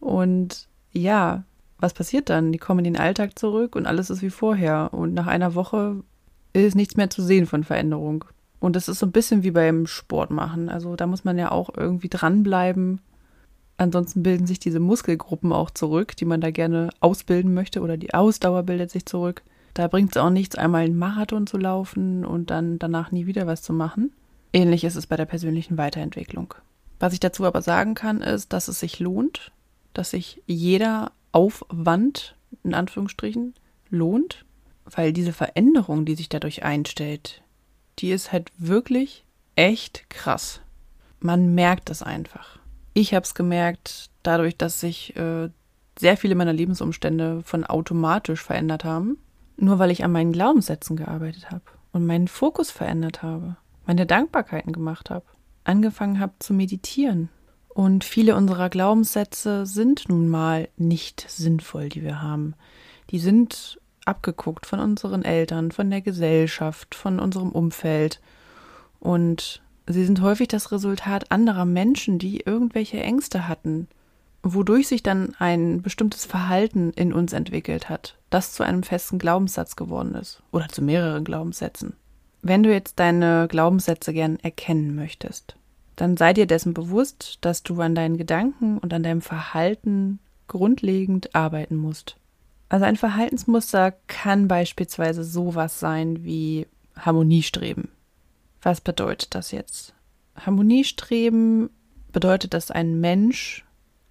Und 0.00 0.68
ja, 0.92 1.44
was 1.78 1.94
passiert 1.94 2.30
dann? 2.30 2.50
Die 2.50 2.58
kommen 2.58 2.84
in 2.84 2.94
den 2.94 3.00
Alltag 3.00 3.38
zurück 3.38 3.76
und 3.76 3.86
alles 3.86 4.10
ist 4.10 4.22
wie 4.22 4.30
vorher. 4.30 4.92
Und 4.92 5.14
nach 5.14 5.28
einer 5.28 5.54
Woche 5.54 6.02
ist 6.52 6.74
nichts 6.74 6.96
mehr 6.96 7.10
zu 7.10 7.22
sehen 7.22 7.46
von 7.46 7.62
Veränderung. 7.62 8.24
Und 8.60 8.76
das 8.76 8.88
ist 8.88 8.98
so 8.98 9.06
ein 9.06 9.12
bisschen 9.12 9.42
wie 9.42 9.50
beim 9.50 9.86
Sport 9.86 10.30
machen. 10.30 10.68
Also 10.68 10.96
da 10.96 11.06
muss 11.06 11.24
man 11.24 11.38
ja 11.38 11.50
auch 11.50 11.70
irgendwie 11.76 12.08
dranbleiben. 12.08 13.00
Ansonsten 13.76 14.22
bilden 14.22 14.46
sich 14.46 14.58
diese 14.58 14.80
Muskelgruppen 14.80 15.52
auch 15.52 15.70
zurück, 15.70 16.16
die 16.16 16.24
man 16.24 16.40
da 16.40 16.50
gerne 16.50 16.90
ausbilden 17.00 17.52
möchte 17.52 17.80
oder 17.80 17.96
die 17.96 18.14
Ausdauer 18.14 18.62
bildet 18.62 18.90
sich 18.90 19.04
zurück. 19.04 19.42
Da 19.74 19.88
bringt 19.88 20.14
es 20.14 20.22
auch 20.22 20.30
nichts, 20.30 20.56
einmal 20.56 20.84
einen 20.84 20.96
Marathon 20.96 21.46
zu 21.46 21.58
laufen 21.58 22.24
und 22.24 22.50
dann 22.50 22.78
danach 22.78 23.10
nie 23.10 23.26
wieder 23.26 23.46
was 23.46 23.62
zu 23.62 23.72
machen. 23.72 24.12
Ähnlich 24.52 24.84
ist 24.84 24.94
es 24.94 25.08
bei 25.08 25.16
der 25.16 25.26
persönlichen 25.26 25.76
Weiterentwicklung. 25.76 26.54
Was 27.00 27.12
ich 27.12 27.20
dazu 27.20 27.44
aber 27.44 27.60
sagen 27.60 27.94
kann, 27.94 28.22
ist, 28.22 28.52
dass 28.52 28.68
es 28.68 28.78
sich 28.78 29.00
lohnt, 29.00 29.50
dass 29.92 30.10
sich 30.10 30.42
jeder 30.46 31.10
Aufwand, 31.32 32.36
in 32.62 32.72
Anführungsstrichen, 32.72 33.54
lohnt, 33.90 34.44
weil 34.84 35.12
diese 35.12 35.32
Veränderung, 35.32 36.04
die 36.04 36.14
sich 36.14 36.28
dadurch 36.28 36.62
einstellt, 36.62 37.42
die 37.98 38.10
ist 38.10 38.32
halt 38.32 38.50
wirklich 38.58 39.24
echt 39.56 40.08
krass. 40.10 40.60
Man 41.20 41.54
merkt 41.54 41.90
es 41.90 42.02
einfach. 42.02 42.58
Ich 42.92 43.14
habe 43.14 43.24
es 43.24 43.34
gemerkt, 43.34 44.10
dadurch, 44.22 44.56
dass 44.56 44.80
sich 44.80 45.16
äh, 45.16 45.48
sehr 45.98 46.16
viele 46.16 46.34
meiner 46.34 46.52
Lebensumstände 46.52 47.42
von 47.44 47.64
automatisch 47.64 48.42
verändert 48.42 48.84
haben, 48.84 49.18
nur 49.56 49.78
weil 49.78 49.90
ich 49.90 50.04
an 50.04 50.12
meinen 50.12 50.32
Glaubenssätzen 50.32 50.96
gearbeitet 50.96 51.50
habe 51.50 51.62
und 51.92 52.06
meinen 52.06 52.28
Fokus 52.28 52.70
verändert 52.70 53.22
habe, 53.22 53.56
meine 53.86 54.06
Dankbarkeiten 54.06 54.72
gemacht 54.72 55.10
habe, 55.10 55.26
angefangen 55.62 56.20
habe 56.20 56.34
zu 56.38 56.52
meditieren. 56.52 57.28
Und 57.68 58.04
viele 58.04 58.36
unserer 58.36 58.68
Glaubenssätze 58.68 59.66
sind 59.66 60.08
nun 60.08 60.28
mal 60.28 60.68
nicht 60.76 61.24
sinnvoll, 61.28 61.88
die 61.88 62.02
wir 62.02 62.22
haben. 62.22 62.54
Die 63.10 63.18
sind 63.18 63.80
abgeguckt 64.06 64.66
von 64.66 64.80
unseren 64.80 65.24
Eltern, 65.24 65.72
von 65.72 65.90
der 65.90 66.00
Gesellschaft, 66.00 66.94
von 66.94 67.18
unserem 67.18 67.50
Umfeld. 67.50 68.20
Und 69.00 69.62
sie 69.86 70.04
sind 70.04 70.20
häufig 70.20 70.48
das 70.48 70.72
Resultat 70.72 71.30
anderer 71.30 71.64
Menschen, 71.64 72.18
die 72.18 72.40
irgendwelche 72.40 73.00
Ängste 73.00 73.48
hatten, 73.48 73.88
wodurch 74.42 74.88
sich 74.88 75.02
dann 75.02 75.34
ein 75.38 75.82
bestimmtes 75.82 76.26
Verhalten 76.26 76.92
in 76.92 77.12
uns 77.12 77.32
entwickelt 77.32 77.88
hat, 77.88 78.16
das 78.30 78.52
zu 78.52 78.62
einem 78.62 78.82
festen 78.82 79.18
Glaubenssatz 79.18 79.76
geworden 79.76 80.14
ist 80.14 80.42
oder 80.52 80.68
zu 80.68 80.82
mehreren 80.82 81.24
Glaubenssätzen. 81.24 81.94
Wenn 82.42 82.62
du 82.62 82.70
jetzt 82.70 83.00
deine 83.00 83.48
Glaubenssätze 83.48 84.12
gern 84.12 84.38
erkennen 84.40 84.94
möchtest, 84.94 85.56
dann 85.96 86.16
sei 86.16 86.34
dir 86.34 86.46
dessen 86.46 86.74
bewusst, 86.74 87.38
dass 87.40 87.62
du 87.62 87.80
an 87.80 87.94
deinen 87.94 88.18
Gedanken 88.18 88.78
und 88.78 88.92
an 88.92 89.02
deinem 89.02 89.22
Verhalten 89.22 90.18
grundlegend 90.46 91.34
arbeiten 91.34 91.76
musst. 91.76 92.16
Also 92.68 92.84
ein 92.84 92.96
Verhaltensmuster 92.96 93.94
kann 94.06 94.48
beispielsweise 94.48 95.24
sowas 95.24 95.80
sein 95.80 96.24
wie 96.24 96.66
Harmoniestreben. 96.96 97.88
Was 98.62 98.80
bedeutet 98.80 99.34
das 99.34 99.50
jetzt? 99.50 99.94
Harmoniestreben 100.36 101.70
bedeutet, 102.12 102.54
dass 102.54 102.70
ein 102.70 103.00
Mensch 103.00 103.64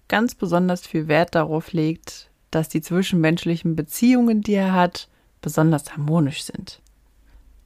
ganz 0.08 0.34
besonders 0.34 0.86
viel 0.86 1.08
Wert 1.08 1.34
darauf 1.34 1.72
legt, 1.72 2.30
dass 2.50 2.68
die 2.68 2.80
zwischenmenschlichen 2.80 3.74
Beziehungen, 3.74 4.42
die 4.42 4.54
er 4.54 4.72
hat, 4.72 5.08
besonders 5.40 5.92
harmonisch 5.92 6.44
sind. 6.44 6.80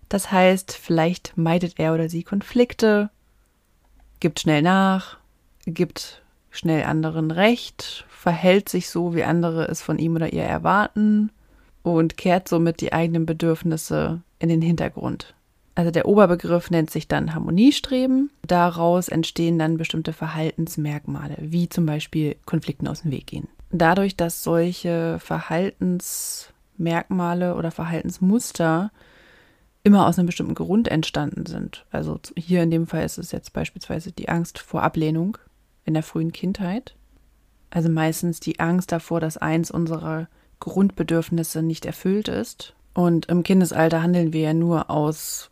Das 0.08 0.32
heißt, 0.32 0.72
vielleicht 0.72 1.36
meidet 1.36 1.78
er 1.78 1.94
oder 1.94 2.08
sie 2.08 2.22
Konflikte 2.22 3.10
gibt 4.20 4.40
schnell 4.40 4.62
nach, 4.62 5.18
gibt 5.66 6.22
schnell 6.50 6.84
anderen 6.84 7.30
Recht, 7.30 8.04
verhält 8.08 8.68
sich 8.68 8.90
so, 8.90 9.14
wie 9.14 9.24
andere 9.24 9.68
es 9.68 9.80
von 9.82 9.98
ihm 9.98 10.16
oder 10.16 10.32
ihr 10.32 10.42
erwarten 10.42 11.30
und 11.82 12.16
kehrt 12.16 12.48
somit 12.48 12.80
die 12.80 12.92
eigenen 12.92 13.26
Bedürfnisse 13.26 14.22
in 14.38 14.48
den 14.48 14.62
Hintergrund. 14.62 15.34
Also 15.74 15.90
der 15.92 16.06
Oberbegriff 16.06 16.70
nennt 16.70 16.90
sich 16.90 17.06
dann 17.06 17.34
Harmoniestreben. 17.34 18.30
Daraus 18.44 19.08
entstehen 19.08 19.60
dann 19.60 19.76
bestimmte 19.76 20.12
Verhaltensmerkmale, 20.12 21.36
wie 21.40 21.68
zum 21.68 21.86
Beispiel 21.86 22.34
Konflikten 22.46 22.88
aus 22.88 23.02
dem 23.02 23.12
Weg 23.12 23.28
gehen. 23.28 23.46
Dadurch, 23.70 24.16
dass 24.16 24.42
solche 24.42 25.20
Verhaltensmerkmale 25.20 27.54
oder 27.54 27.70
Verhaltensmuster 27.70 28.90
immer 29.84 30.08
aus 30.08 30.18
einem 30.18 30.26
bestimmten 30.26 30.56
Grund 30.56 30.88
entstanden 30.88 31.46
sind. 31.46 31.86
Also 31.90 32.18
hier 32.36 32.64
in 32.64 32.72
dem 32.72 32.88
Fall 32.88 33.04
ist 33.04 33.18
es 33.18 33.30
jetzt 33.30 33.52
beispielsweise 33.52 34.10
die 34.10 34.28
Angst 34.28 34.58
vor 34.58 34.82
Ablehnung 34.82 35.38
in 35.88 35.94
der 35.94 36.04
frühen 36.04 36.32
Kindheit. 36.32 36.94
Also 37.70 37.88
meistens 37.88 38.40
die 38.40 38.60
Angst 38.60 38.92
davor, 38.92 39.20
dass 39.20 39.36
eins 39.36 39.70
unserer 39.70 40.28
Grundbedürfnisse 40.60 41.62
nicht 41.62 41.86
erfüllt 41.86 42.28
ist. 42.28 42.74
Und 42.94 43.26
im 43.26 43.42
Kindesalter 43.42 44.02
handeln 44.02 44.32
wir 44.32 44.42
ja 44.42 44.54
nur 44.54 44.90
aus 44.90 45.50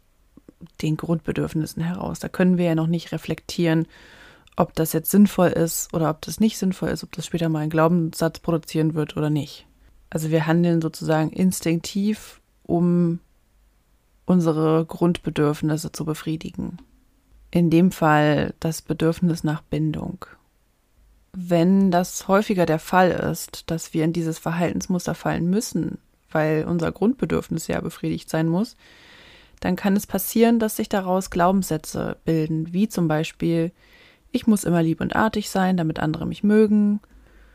den 0.83 0.97
Grundbedürfnissen 0.97 1.83
heraus. 1.83 2.19
Da 2.19 2.29
können 2.29 2.59
wir 2.59 2.67
ja 2.67 2.75
noch 2.75 2.87
nicht 2.87 3.13
reflektieren, 3.13 3.87
ob 4.57 4.75
das 4.75 4.93
jetzt 4.93 5.11
sinnvoll 5.11 5.49
ist 5.49 5.93
oder 5.93 6.11
ob 6.11 6.23
das 6.23 6.41
nicht 6.41 6.59
sinnvoll 6.59 6.89
ist, 6.89 7.05
ob 7.05 7.13
das 7.13 7.27
später 7.27 7.49
mal 7.49 7.61
einen 7.61 7.71
Glaubenssatz 7.71 8.39
produzieren 8.39 8.95
wird 8.95 9.17
oder 9.17 9.31
nicht. 9.31 9.67
Also 10.09 10.31
wir 10.31 10.47
handeln 10.47 10.81
sozusagen 10.81 11.31
instinktiv, 11.31 12.41
um 12.63 13.21
unsere 14.25 14.85
Grundbedürfnisse 14.87 15.93
zu 15.93 16.05
befriedigen. 16.05 16.79
In 17.57 17.71
dem 17.71 17.91
Fall 17.91 18.53
das 18.61 18.83
Bedürfnis 18.83 19.43
nach 19.43 19.63
Bindung. 19.63 20.27
Wenn 21.33 21.91
das 21.91 22.29
häufiger 22.29 22.67
der 22.67 22.79
Fall 22.79 23.11
ist, 23.11 23.71
dass 23.71 23.95
wir 23.95 24.05
in 24.05 24.13
dieses 24.13 24.39
Verhaltensmuster 24.39 25.15
fallen 25.15 25.49
müssen, 25.49 25.97
weil 26.31 26.67
unser 26.69 26.93
Grundbedürfnis 26.93 27.67
ja 27.67 27.81
befriedigt 27.81 28.29
sein 28.29 28.47
muss, 28.47 28.77
dann 29.61 29.75
kann 29.75 29.97
es 29.97 30.07
passieren, 30.07 30.59
dass 30.59 30.77
sich 30.77 30.91
daraus 30.91 31.31
Glaubenssätze 31.31 32.19
bilden, 32.27 32.75
wie 32.75 32.91
zum 32.91 33.09
Beispiel, 33.09 33.73
ich 34.33 34.47
muss 34.47 34.65
immer 34.65 34.83
lieb 34.83 35.01
und 35.01 35.17
artig 35.17 35.49
sein, 35.49 35.79
damit 35.79 35.99
andere 35.99 36.27
mich 36.27 36.45
mögen, 36.45 37.01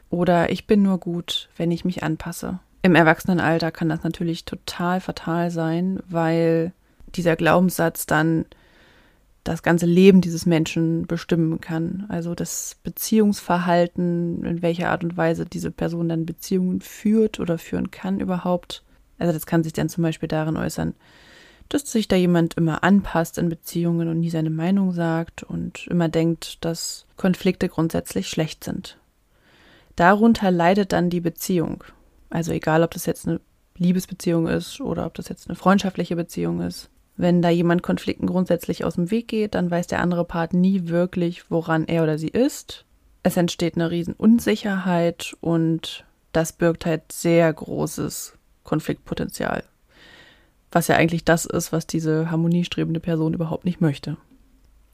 oder 0.10 0.50
ich 0.50 0.66
bin 0.66 0.82
nur 0.82 0.98
gut, 0.98 1.48
wenn 1.58 1.70
ich 1.70 1.86
mich 1.86 2.02
anpasse. 2.02 2.58
Im 2.82 2.96
Erwachsenenalter 2.96 3.70
kann 3.70 3.90
das 3.90 4.02
natürlich 4.02 4.46
total 4.46 5.00
fatal 5.00 5.52
sein, 5.52 6.00
weil 6.10 6.74
dieser 7.14 7.36
Glaubenssatz 7.36 8.08
dann 8.08 8.46
das 9.44 9.64
ganze 9.64 9.86
Leben 9.86 10.22
dieses 10.22 10.46
Menschen 10.46 11.08
bestimmen 11.08 11.62
kann. 11.62 12.06
Also 12.10 12.36
das 12.36 12.78
Beziehungsverhalten, 12.84 14.44
in 14.44 14.62
welcher 14.62 14.90
Art 14.90 15.04
und 15.04 15.18
Weise 15.18 15.46
diese 15.46 15.72
Person 15.72 16.10
dann 16.10 16.26
Beziehungen 16.26 16.82
führt 16.82 17.40
oder 17.40 17.58
führen 17.58 17.90
kann 17.92 18.20
überhaupt. 18.20 18.84
Also 19.18 19.34
das 19.34 19.46
kann 19.46 19.64
sich 19.64 19.74
dann 19.74 19.90
zum 19.90 20.04
Beispiel 20.04 20.30
darin 20.30 20.58
äußern, 20.58 20.94
dass 21.70 21.92
sich 21.92 22.08
da 22.08 22.16
jemand 22.16 22.56
immer 22.56 22.84
anpasst 22.84 23.38
in 23.38 23.50
Beziehungen 23.50 24.08
und 24.10 24.20
nie 24.20 24.30
seine 24.30 24.50
Meinung 24.50 24.92
sagt 24.92 25.44
und 25.44 25.88
immer 25.88 26.10
denkt, 26.10 26.64
dass 26.64 27.06
Konflikte 27.18 27.70
grundsätzlich 27.70 28.28
schlecht 28.28 28.64
sind. 28.64 28.98
Darunter 29.96 30.52
leidet 30.52 30.92
dann 30.92 31.10
die 31.10 31.22
Beziehung. 31.22 31.84
Also 32.30 32.52
egal, 32.52 32.84
ob 32.84 32.92
das 32.92 33.06
jetzt 33.06 33.28
eine 33.28 33.42
Liebesbeziehung 33.78 34.48
ist 34.48 34.80
oder 34.82 35.06
ob 35.06 35.16
das 35.16 35.30
jetzt 35.30 35.50
eine 35.50 35.56
freundschaftliche 35.56 36.16
Beziehung 36.16 36.62
ist. 36.62 36.91
Wenn 37.18 37.42
da 37.42 37.50
jemand 37.50 37.84
Konflikten 37.84 38.28
grundsätzlich 38.28 38.84
aus 38.84 38.96
dem 38.96 39.12
Weg 39.12 39.28
geht, 39.28 39.56
dann 39.56 39.70
weiß 39.70 39.88
der 39.88 40.02
andere 40.02 40.26
Part 40.26 40.54
nie 40.54 40.88
wirklich, 40.88 41.52
woran 41.52 41.86
er 41.86 42.04
oder 42.04 42.18
sie 42.18 42.30
ist. 42.30 42.86
Es 43.24 43.38
entsteht 43.38 43.76
eine 43.76 43.92
riesen 43.92 44.14
Unsicherheit 44.14 45.36
und 45.42 46.06
das 46.32 46.54
birgt 46.54 46.86
halt 46.86 47.12
sehr 47.12 47.52
großes 47.54 48.38
Konfliktpotenzial 48.64 49.64
was 50.72 50.88
ja 50.88 50.96
eigentlich 50.96 51.26
das 51.26 51.46
ist, 51.46 51.72
was 51.72 51.86
diese 51.86 52.32
harmoniestrebende 52.32 53.00
Person 53.00 53.34
überhaupt 53.34 53.66
nicht 53.66 53.82
möchte. 53.82 54.18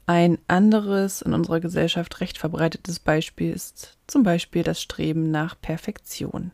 Ein 0.06 0.38
anderes 0.48 1.22
in 1.22 1.34
unserer 1.34 1.60
Gesellschaft 1.60 2.20
recht 2.20 2.38
verbreitetes 2.38 2.98
Beispiel 2.98 3.52
ist 3.52 3.98
zum 4.06 4.22
Beispiel 4.22 4.62
das 4.62 4.80
Streben 4.80 5.30
nach 5.30 5.60
Perfektion. 5.60 6.52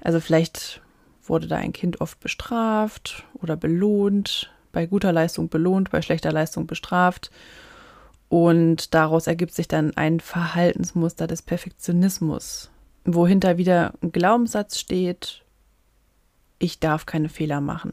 Also 0.00 0.20
vielleicht 0.20 0.82
wurde 1.22 1.46
da 1.46 1.56
ein 1.56 1.72
Kind 1.72 2.00
oft 2.00 2.20
bestraft 2.20 3.24
oder 3.34 3.56
belohnt, 3.56 4.52
bei 4.78 4.86
guter 4.86 5.12
Leistung 5.12 5.48
belohnt, 5.48 5.90
bei 5.90 6.02
schlechter 6.02 6.30
Leistung 6.30 6.68
bestraft. 6.68 7.32
Und 8.28 8.94
daraus 8.94 9.26
ergibt 9.26 9.52
sich 9.52 9.66
dann 9.66 9.96
ein 9.96 10.20
Verhaltensmuster 10.20 11.26
des 11.26 11.42
Perfektionismus, 11.42 12.70
wohinter 13.04 13.58
wieder 13.58 13.94
ein 14.02 14.12
Glaubenssatz 14.12 14.78
steht, 14.78 15.42
ich 16.60 16.78
darf 16.78 17.06
keine 17.06 17.28
Fehler 17.28 17.60
machen 17.60 17.92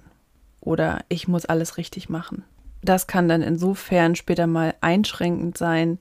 oder 0.62 1.00
ich 1.10 1.28
muss 1.28 1.48
alles 1.48 1.78
richtig 1.78 2.08
machen. 2.08 2.44
Das 2.84 3.08
kann 3.08 3.28
dann 3.28 3.42
insofern 3.42 4.14
später 4.14 4.46
mal 4.46 4.76
einschränkend 4.82 5.58
sein, 5.58 5.98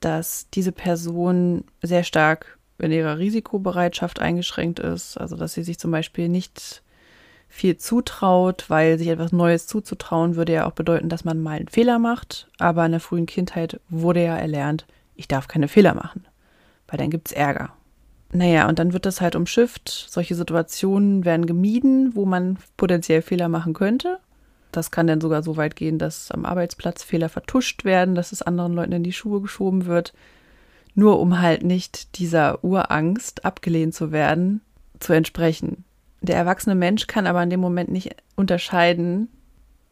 dass 0.00 0.48
diese 0.54 0.72
Person 0.72 1.64
sehr 1.82 2.04
stark 2.04 2.58
in 2.78 2.92
ihrer 2.92 3.18
Risikobereitschaft 3.18 4.20
eingeschränkt 4.20 4.78
ist, 4.78 5.18
also 5.18 5.36
dass 5.36 5.52
sie 5.52 5.64
sich 5.64 5.78
zum 5.78 5.90
Beispiel 5.90 6.30
nicht 6.30 6.82
viel 7.52 7.76
zutraut, 7.76 8.64
weil 8.68 8.98
sich 8.98 9.08
etwas 9.08 9.30
Neues 9.30 9.66
zuzutrauen 9.66 10.36
würde 10.36 10.54
ja 10.54 10.66
auch 10.66 10.72
bedeuten, 10.72 11.10
dass 11.10 11.24
man 11.24 11.42
mal 11.42 11.58
einen 11.58 11.68
Fehler 11.68 11.98
macht, 11.98 12.48
aber 12.58 12.86
in 12.86 12.92
der 12.92 13.00
frühen 13.00 13.26
Kindheit 13.26 13.78
wurde 13.90 14.24
ja 14.24 14.36
erlernt, 14.36 14.86
ich 15.16 15.28
darf 15.28 15.48
keine 15.48 15.68
Fehler 15.68 15.92
machen, 15.92 16.24
weil 16.88 16.98
dann 16.98 17.10
gibt's 17.10 17.30
Ärger. 17.30 17.74
Naja, 18.32 18.66
und 18.66 18.78
dann 18.78 18.94
wird 18.94 19.04
das 19.04 19.20
halt 19.20 19.36
umschifft. 19.36 19.90
Solche 19.90 20.34
Situationen 20.34 21.26
werden 21.26 21.44
gemieden, 21.44 22.16
wo 22.16 22.24
man 22.24 22.56
potenziell 22.78 23.20
Fehler 23.20 23.50
machen 23.50 23.74
könnte. 23.74 24.18
Das 24.72 24.90
kann 24.90 25.06
dann 25.06 25.20
sogar 25.20 25.42
so 25.42 25.58
weit 25.58 25.76
gehen, 25.76 25.98
dass 25.98 26.30
am 26.30 26.46
Arbeitsplatz 26.46 27.02
Fehler 27.02 27.28
vertuscht 27.28 27.84
werden, 27.84 28.14
dass 28.14 28.32
es 28.32 28.40
anderen 28.40 28.72
Leuten 28.72 28.92
in 28.92 29.04
die 29.04 29.12
Schuhe 29.12 29.42
geschoben 29.42 29.84
wird. 29.84 30.14
Nur 30.94 31.20
um 31.20 31.42
halt 31.42 31.62
nicht 31.62 32.18
dieser 32.18 32.64
Urangst, 32.64 33.44
abgelehnt 33.44 33.94
zu 33.94 34.10
werden, 34.10 34.62
zu 35.00 35.12
entsprechen. 35.12 35.84
Der 36.22 36.36
erwachsene 36.36 36.76
Mensch 36.76 37.06
kann 37.08 37.26
aber 37.26 37.42
in 37.42 37.50
dem 37.50 37.60
Moment 37.60 37.90
nicht 37.90 38.14
unterscheiden 38.36 39.28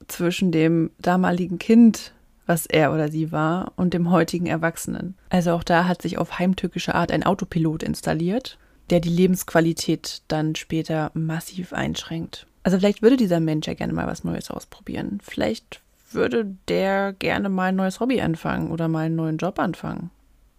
zwischen 0.07 0.53
dem 0.53 0.91
damaligen 0.99 1.59
Kind, 1.59 2.13
was 2.47 2.67
er 2.67 2.93
oder 2.93 3.09
sie 3.09 3.33
war, 3.33 3.73
und 3.77 3.95
dem 3.95 4.11
heutigen 4.11 4.47
Erwachsenen. 4.47 5.17
Also 5.29 5.53
auch 5.53 5.65
da 5.65 5.87
hat 5.87 6.03
sich 6.03 6.19
auf 6.19 6.39
heimtückische 6.39 6.95
Art 6.95 7.13
ein 7.13 7.25
Autopilot 7.25 7.83
installiert, 7.83 8.59
der 8.91 9.01
die 9.01 9.09
Lebensqualität 9.09 10.23
dann 10.29 10.55
später 10.55 11.11
massiv 11.15 11.73
einschränkt. 11.73 12.47
Also 12.63 12.79
vielleicht 12.79 13.03
würde 13.03 13.17
dieser 13.17 13.41
Mensch 13.41 13.67
ja 13.67 13.75
gerne 13.75 13.93
mal 13.93 14.07
was 14.07 14.25
Neues 14.25 14.51
ausprobieren. 14.51 15.19
Vielleicht 15.23 15.81
würde 16.13 16.57
der 16.69 17.13
gerne 17.13 17.49
mal 17.49 17.69
ein 17.69 17.77
neues 17.77 18.01
Hobby 18.01 18.21
anfangen 18.21 18.71
oder 18.71 18.89
mal 18.89 19.07
einen 19.07 19.17
neuen 19.17 19.39
Job 19.39 19.59
anfangen. 19.59 20.11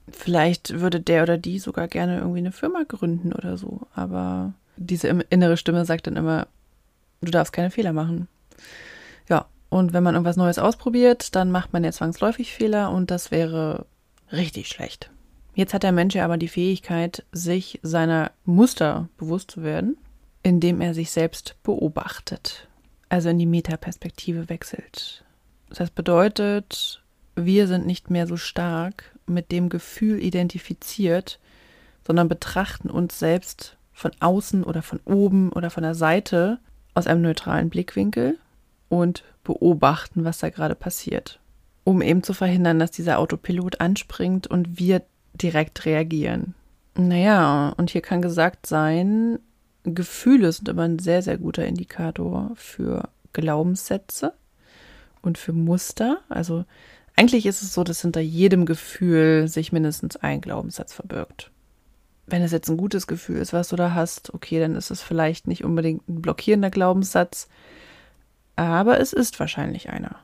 Vielleicht 0.09 0.79
würde 0.79 0.99
der 0.99 1.23
oder 1.23 1.37
die 1.37 1.59
sogar 1.59 1.87
gerne 1.87 2.17
irgendwie 2.17 2.39
eine 2.39 2.51
Firma 2.51 2.83
gründen 2.87 3.33
oder 3.33 3.57
so. 3.57 3.81
Aber 3.93 4.53
diese 4.85 5.07
innere 5.07 5.57
Stimme 5.57 5.85
sagt 5.85 6.07
dann 6.07 6.15
immer, 6.15 6.47
du 7.21 7.31
darfst 7.31 7.53
keine 7.53 7.71
Fehler 7.71 7.93
machen. 7.93 8.27
Ja, 9.29 9.45
und 9.69 9.93
wenn 9.93 10.03
man 10.03 10.15
irgendwas 10.15 10.37
Neues 10.37 10.59
ausprobiert, 10.59 11.35
dann 11.35 11.51
macht 11.51 11.73
man 11.73 11.83
ja 11.83 11.91
zwangsläufig 11.91 12.53
Fehler 12.53 12.91
und 12.91 13.11
das 13.11 13.31
wäre 13.31 13.85
richtig 14.31 14.67
schlecht. 14.67 15.11
Jetzt 15.53 15.73
hat 15.73 15.83
der 15.83 15.91
Mensch 15.91 16.15
ja 16.15 16.25
aber 16.25 16.37
die 16.37 16.47
Fähigkeit, 16.47 17.25
sich 17.31 17.79
seiner 17.83 18.31
Muster 18.45 19.09
bewusst 19.17 19.51
zu 19.51 19.63
werden, 19.63 19.97
indem 20.43 20.81
er 20.81 20.93
sich 20.93 21.11
selbst 21.11 21.55
beobachtet, 21.63 22.67
also 23.09 23.29
in 23.29 23.39
die 23.39 23.45
Metaperspektive 23.45 24.49
wechselt. 24.49 25.23
Das 25.69 25.89
bedeutet, 25.89 27.01
wir 27.35 27.67
sind 27.67 27.85
nicht 27.85 28.09
mehr 28.09 28.27
so 28.27 28.37
stark 28.37 29.15
mit 29.25 29.51
dem 29.51 29.69
Gefühl 29.69 30.19
identifiziert, 30.21 31.39
sondern 32.05 32.27
betrachten 32.27 32.89
uns 32.89 33.19
selbst 33.19 33.77
von 33.93 34.11
außen 34.19 34.63
oder 34.63 34.81
von 34.81 34.99
oben 35.05 35.51
oder 35.51 35.69
von 35.69 35.83
der 35.83 35.95
Seite 35.95 36.59
aus 36.93 37.07
einem 37.07 37.21
neutralen 37.21 37.69
Blickwinkel 37.69 38.37
und 38.89 39.23
beobachten, 39.43 40.23
was 40.23 40.39
da 40.39 40.49
gerade 40.49 40.75
passiert, 40.75 41.39
um 41.83 42.01
eben 42.01 42.23
zu 42.23 42.33
verhindern, 42.33 42.79
dass 42.79 42.91
dieser 42.91 43.19
Autopilot 43.19 43.79
anspringt 43.79 44.47
und 44.47 44.79
wir 44.79 45.03
direkt 45.33 45.85
reagieren. 45.85 46.55
Naja, 46.95 47.73
und 47.77 47.89
hier 47.89 48.01
kann 48.01 48.21
gesagt 48.21 48.65
sein, 48.65 49.39
Gefühle 49.83 50.51
sind 50.51 50.67
immer 50.69 50.83
ein 50.83 50.99
sehr, 50.99 51.21
sehr 51.21 51.37
guter 51.37 51.65
Indikator 51.65 52.51
für 52.55 53.09
Glaubenssätze 53.33 54.33
und 55.21 55.37
für 55.37 55.53
Muster. 55.53 56.19
Also 56.29 56.65
eigentlich 57.15 57.45
ist 57.45 57.61
es 57.61 57.73
so, 57.73 57.83
dass 57.83 58.01
hinter 58.01 58.21
jedem 58.21 58.65
Gefühl 58.65 59.47
sich 59.47 59.71
mindestens 59.71 60.17
ein 60.17 60.41
Glaubenssatz 60.41 60.93
verbirgt. 60.93 61.51
Wenn 62.31 62.43
es 62.43 62.53
jetzt 62.53 62.69
ein 62.69 62.77
gutes 62.77 63.07
Gefühl 63.07 63.39
ist, 63.39 63.51
was 63.51 63.67
du 63.67 63.75
da 63.75 63.93
hast, 63.93 64.33
okay, 64.33 64.61
dann 64.61 64.75
ist 64.75 64.89
es 64.89 65.01
vielleicht 65.01 65.47
nicht 65.47 65.65
unbedingt 65.65 66.07
ein 66.07 66.21
blockierender 66.21 66.69
Glaubenssatz, 66.69 67.49
aber 68.55 69.01
es 69.01 69.11
ist 69.11 69.37
wahrscheinlich 69.41 69.89
einer. 69.89 70.15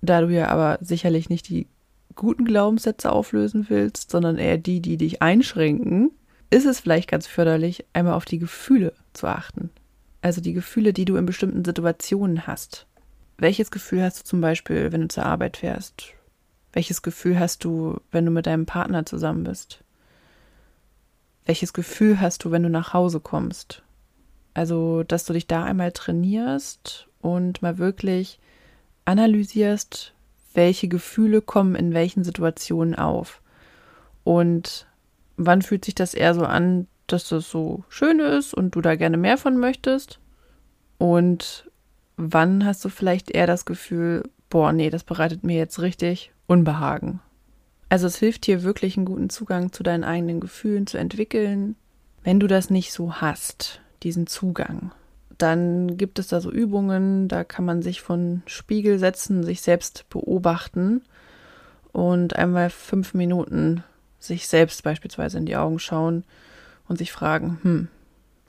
Da 0.00 0.20
du 0.20 0.28
ja 0.28 0.48
aber 0.48 0.78
sicherlich 0.80 1.28
nicht 1.28 1.48
die 1.48 1.66
guten 2.14 2.44
Glaubenssätze 2.44 3.10
auflösen 3.10 3.66
willst, 3.68 4.12
sondern 4.12 4.38
eher 4.38 4.58
die, 4.58 4.80
die 4.80 4.96
dich 4.96 5.22
einschränken, 5.22 6.12
ist 6.50 6.66
es 6.66 6.78
vielleicht 6.78 7.10
ganz 7.10 7.26
förderlich, 7.26 7.84
einmal 7.94 8.14
auf 8.14 8.26
die 8.26 8.38
Gefühle 8.38 8.92
zu 9.12 9.26
achten. 9.26 9.70
Also 10.22 10.40
die 10.40 10.52
Gefühle, 10.52 10.92
die 10.92 11.04
du 11.04 11.16
in 11.16 11.26
bestimmten 11.26 11.64
Situationen 11.64 12.46
hast. 12.46 12.86
Welches 13.38 13.72
Gefühl 13.72 14.04
hast 14.04 14.20
du 14.20 14.24
zum 14.24 14.40
Beispiel, 14.40 14.92
wenn 14.92 15.00
du 15.00 15.08
zur 15.08 15.26
Arbeit 15.26 15.56
fährst? 15.56 16.04
Welches 16.72 17.02
Gefühl 17.02 17.40
hast 17.40 17.64
du, 17.64 17.98
wenn 18.12 18.24
du 18.24 18.30
mit 18.30 18.46
deinem 18.46 18.66
Partner 18.66 19.04
zusammen 19.04 19.42
bist? 19.42 19.82
Welches 21.50 21.72
Gefühl 21.72 22.20
hast 22.20 22.44
du, 22.44 22.52
wenn 22.52 22.62
du 22.62 22.70
nach 22.70 22.94
Hause 22.94 23.18
kommst? 23.18 23.82
Also, 24.54 25.02
dass 25.02 25.24
du 25.24 25.32
dich 25.32 25.48
da 25.48 25.64
einmal 25.64 25.90
trainierst 25.90 27.08
und 27.20 27.60
mal 27.60 27.76
wirklich 27.78 28.38
analysierst, 29.04 30.14
welche 30.54 30.86
Gefühle 30.86 31.42
kommen 31.42 31.74
in 31.74 31.92
welchen 31.92 32.22
Situationen 32.22 32.94
auf. 32.94 33.42
Und 34.22 34.86
wann 35.38 35.62
fühlt 35.62 35.84
sich 35.84 35.96
das 35.96 36.14
eher 36.14 36.34
so 36.34 36.44
an, 36.44 36.86
dass 37.08 37.30
das 37.30 37.50
so 37.50 37.82
schön 37.88 38.20
ist 38.20 38.54
und 38.54 38.76
du 38.76 38.80
da 38.80 38.94
gerne 38.94 39.16
mehr 39.16 39.36
von 39.36 39.56
möchtest? 39.56 40.20
Und 40.98 41.68
wann 42.16 42.64
hast 42.64 42.84
du 42.84 42.88
vielleicht 42.88 43.28
eher 43.28 43.48
das 43.48 43.64
Gefühl, 43.64 44.22
boah, 44.50 44.72
nee, 44.72 44.88
das 44.88 45.02
bereitet 45.02 45.42
mir 45.42 45.56
jetzt 45.56 45.80
richtig 45.80 46.30
Unbehagen? 46.46 47.18
Also 47.90 48.06
es 48.06 48.16
hilft 48.16 48.46
dir 48.46 48.62
wirklich 48.62 48.96
einen 48.96 49.04
guten 49.04 49.30
Zugang 49.30 49.72
zu 49.72 49.82
deinen 49.82 50.04
eigenen 50.04 50.40
Gefühlen 50.40 50.86
zu 50.86 50.96
entwickeln. 50.96 51.74
Wenn 52.22 52.38
du 52.38 52.46
das 52.46 52.70
nicht 52.70 52.92
so 52.92 53.16
hast, 53.16 53.80
diesen 54.04 54.28
Zugang, 54.28 54.92
dann 55.38 55.96
gibt 55.96 56.20
es 56.20 56.28
da 56.28 56.40
so 56.40 56.52
Übungen, 56.52 57.26
da 57.26 57.42
kann 57.42 57.64
man 57.64 57.82
sich 57.82 58.00
von 58.00 58.42
Spiegel 58.46 58.98
setzen, 59.00 59.42
sich 59.42 59.60
selbst 59.60 60.08
beobachten 60.08 61.02
und 61.92 62.36
einmal 62.36 62.70
fünf 62.70 63.12
Minuten 63.12 63.82
sich 64.20 64.46
selbst 64.46 64.84
beispielsweise 64.84 65.38
in 65.38 65.46
die 65.46 65.56
Augen 65.56 65.80
schauen 65.80 66.24
und 66.86 66.96
sich 66.96 67.10
fragen, 67.10 67.58
hm, 67.62 67.88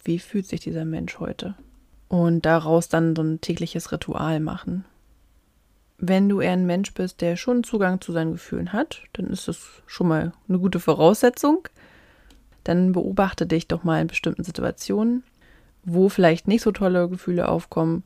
wie 0.03 0.19
fühlt 0.19 0.45
sich 0.45 0.59
dieser 0.59 0.85
Mensch 0.85 1.19
heute? 1.19 1.55
Und 2.09 2.45
daraus 2.45 2.89
dann 2.89 3.15
so 3.15 3.23
ein 3.23 3.41
tägliches 3.41 3.91
Ritual 3.91 4.39
machen. 4.39 4.85
Wenn 6.03 6.27
du 6.27 6.41
eher 6.41 6.53
ein 6.53 6.65
Mensch 6.65 6.95
bist, 6.95 7.21
der 7.21 7.35
schon 7.35 7.63
Zugang 7.63 8.01
zu 8.01 8.11
seinen 8.11 8.31
Gefühlen 8.31 8.73
hat, 8.73 9.03
dann 9.13 9.27
ist 9.27 9.47
das 9.47 9.83
schon 9.85 10.07
mal 10.07 10.33
eine 10.49 10.57
gute 10.57 10.79
Voraussetzung. 10.79 11.67
Dann 12.63 12.91
beobachte 12.91 13.45
dich 13.45 13.67
doch 13.67 13.83
mal 13.83 14.01
in 14.01 14.07
bestimmten 14.07 14.43
Situationen, 14.43 15.23
wo 15.83 16.09
vielleicht 16.09 16.47
nicht 16.47 16.63
so 16.63 16.71
tolle 16.71 17.07
Gefühle 17.07 17.47
aufkommen 17.47 18.03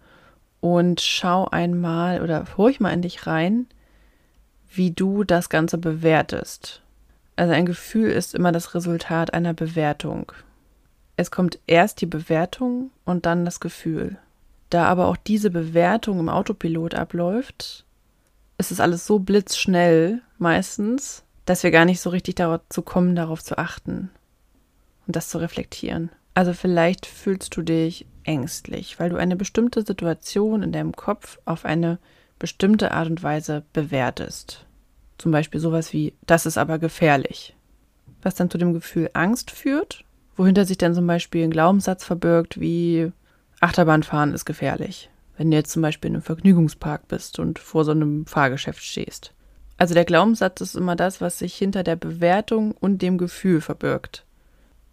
und 0.59 0.99
schau 0.99 1.47
einmal 1.47 2.21
oder 2.21 2.45
horch 2.57 2.81
mal 2.81 2.91
in 2.91 3.01
dich 3.01 3.27
rein, 3.27 3.65
wie 4.73 4.91
du 4.91 5.23
das 5.23 5.47
Ganze 5.47 5.77
bewertest. 5.77 6.81
Also 7.37 7.53
ein 7.53 7.65
Gefühl 7.65 8.09
ist 8.11 8.35
immer 8.35 8.51
das 8.51 8.75
Resultat 8.75 9.33
einer 9.33 9.53
Bewertung. 9.53 10.33
Es 11.15 11.31
kommt 11.31 11.59
erst 11.65 12.01
die 12.01 12.07
Bewertung 12.07 12.91
und 13.05 13.25
dann 13.25 13.45
das 13.45 13.61
Gefühl. 13.61 14.17
Da 14.69 14.85
aber 14.85 15.07
auch 15.07 15.15
diese 15.15 15.49
Bewertung 15.49 16.19
im 16.19 16.27
Autopilot 16.27 16.93
abläuft, 16.93 17.84
ist 18.57 18.71
es 18.71 18.79
alles 18.79 19.05
so 19.05 19.19
blitzschnell 19.19 20.21
meistens, 20.37 21.23
dass 21.45 21.63
wir 21.63 21.71
gar 21.71 21.85
nicht 21.85 22.01
so 22.01 22.09
richtig 22.09 22.35
dazu 22.35 22.81
kommen, 22.81 23.15
darauf 23.15 23.43
zu 23.43 23.57
achten 23.57 24.09
und 25.07 25.15
das 25.15 25.29
zu 25.29 25.37
reflektieren. 25.37 26.09
Also 26.33 26.53
vielleicht 26.53 27.05
fühlst 27.05 27.55
du 27.55 27.61
dich 27.61 28.05
ängstlich, 28.23 28.99
weil 28.99 29.09
du 29.09 29.17
eine 29.17 29.35
bestimmte 29.35 29.83
Situation 29.83 30.63
in 30.63 30.71
deinem 30.71 30.93
Kopf 30.93 31.39
auf 31.45 31.65
eine 31.65 31.99
bestimmte 32.39 32.91
Art 32.91 33.09
und 33.09 33.23
Weise 33.23 33.63
bewertest. 33.71 34.65
Zum 35.17 35.31
Beispiel 35.31 35.61
sowas 35.61 35.93
wie, 35.93 36.13
das 36.25 36.45
ist 36.45 36.57
aber 36.57 36.79
gefährlich. 36.79 37.55
Was 38.21 38.35
dann 38.35 38.49
zu 38.49 38.57
dem 38.57 38.73
Gefühl 38.73 39.09
Angst 39.13 39.51
führt, 39.51 40.03
wohinter 40.35 40.65
sich 40.65 40.77
dann 40.77 40.93
zum 40.93 41.07
Beispiel 41.07 41.43
ein 41.43 41.51
Glaubenssatz 41.51 42.03
verbirgt 42.03 42.59
wie, 42.59 43.11
Achterbahnfahren 43.61 44.33
ist 44.33 44.45
gefährlich. 44.45 45.09
Wenn 45.37 45.51
du 45.51 45.57
jetzt 45.57 45.71
zum 45.71 45.81
Beispiel 45.81 46.09
in 46.09 46.15
einem 46.15 46.23
Vergnügungspark 46.23 47.07
bist 47.07 47.39
und 47.39 47.59
vor 47.59 47.83
so 47.85 47.91
einem 47.91 48.25
Fahrgeschäft 48.25 48.83
stehst. 48.83 49.33
Also 49.77 49.93
der 49.93 50.05
Glaubenssatz 50.05 50.61
ist 50.61 50.75
immer 50.75 50.95
das, 50.95 51.19
was 51.19 51.39
sich 51.39 51.55
hinter 51.55 51.83
der 51.83 51.97
Bewertung 51.97 52.71
und 52.71 53.01
dem 53.01 53.17
Gefühl 53.17 53.59
verbirgt. 53.59 54.25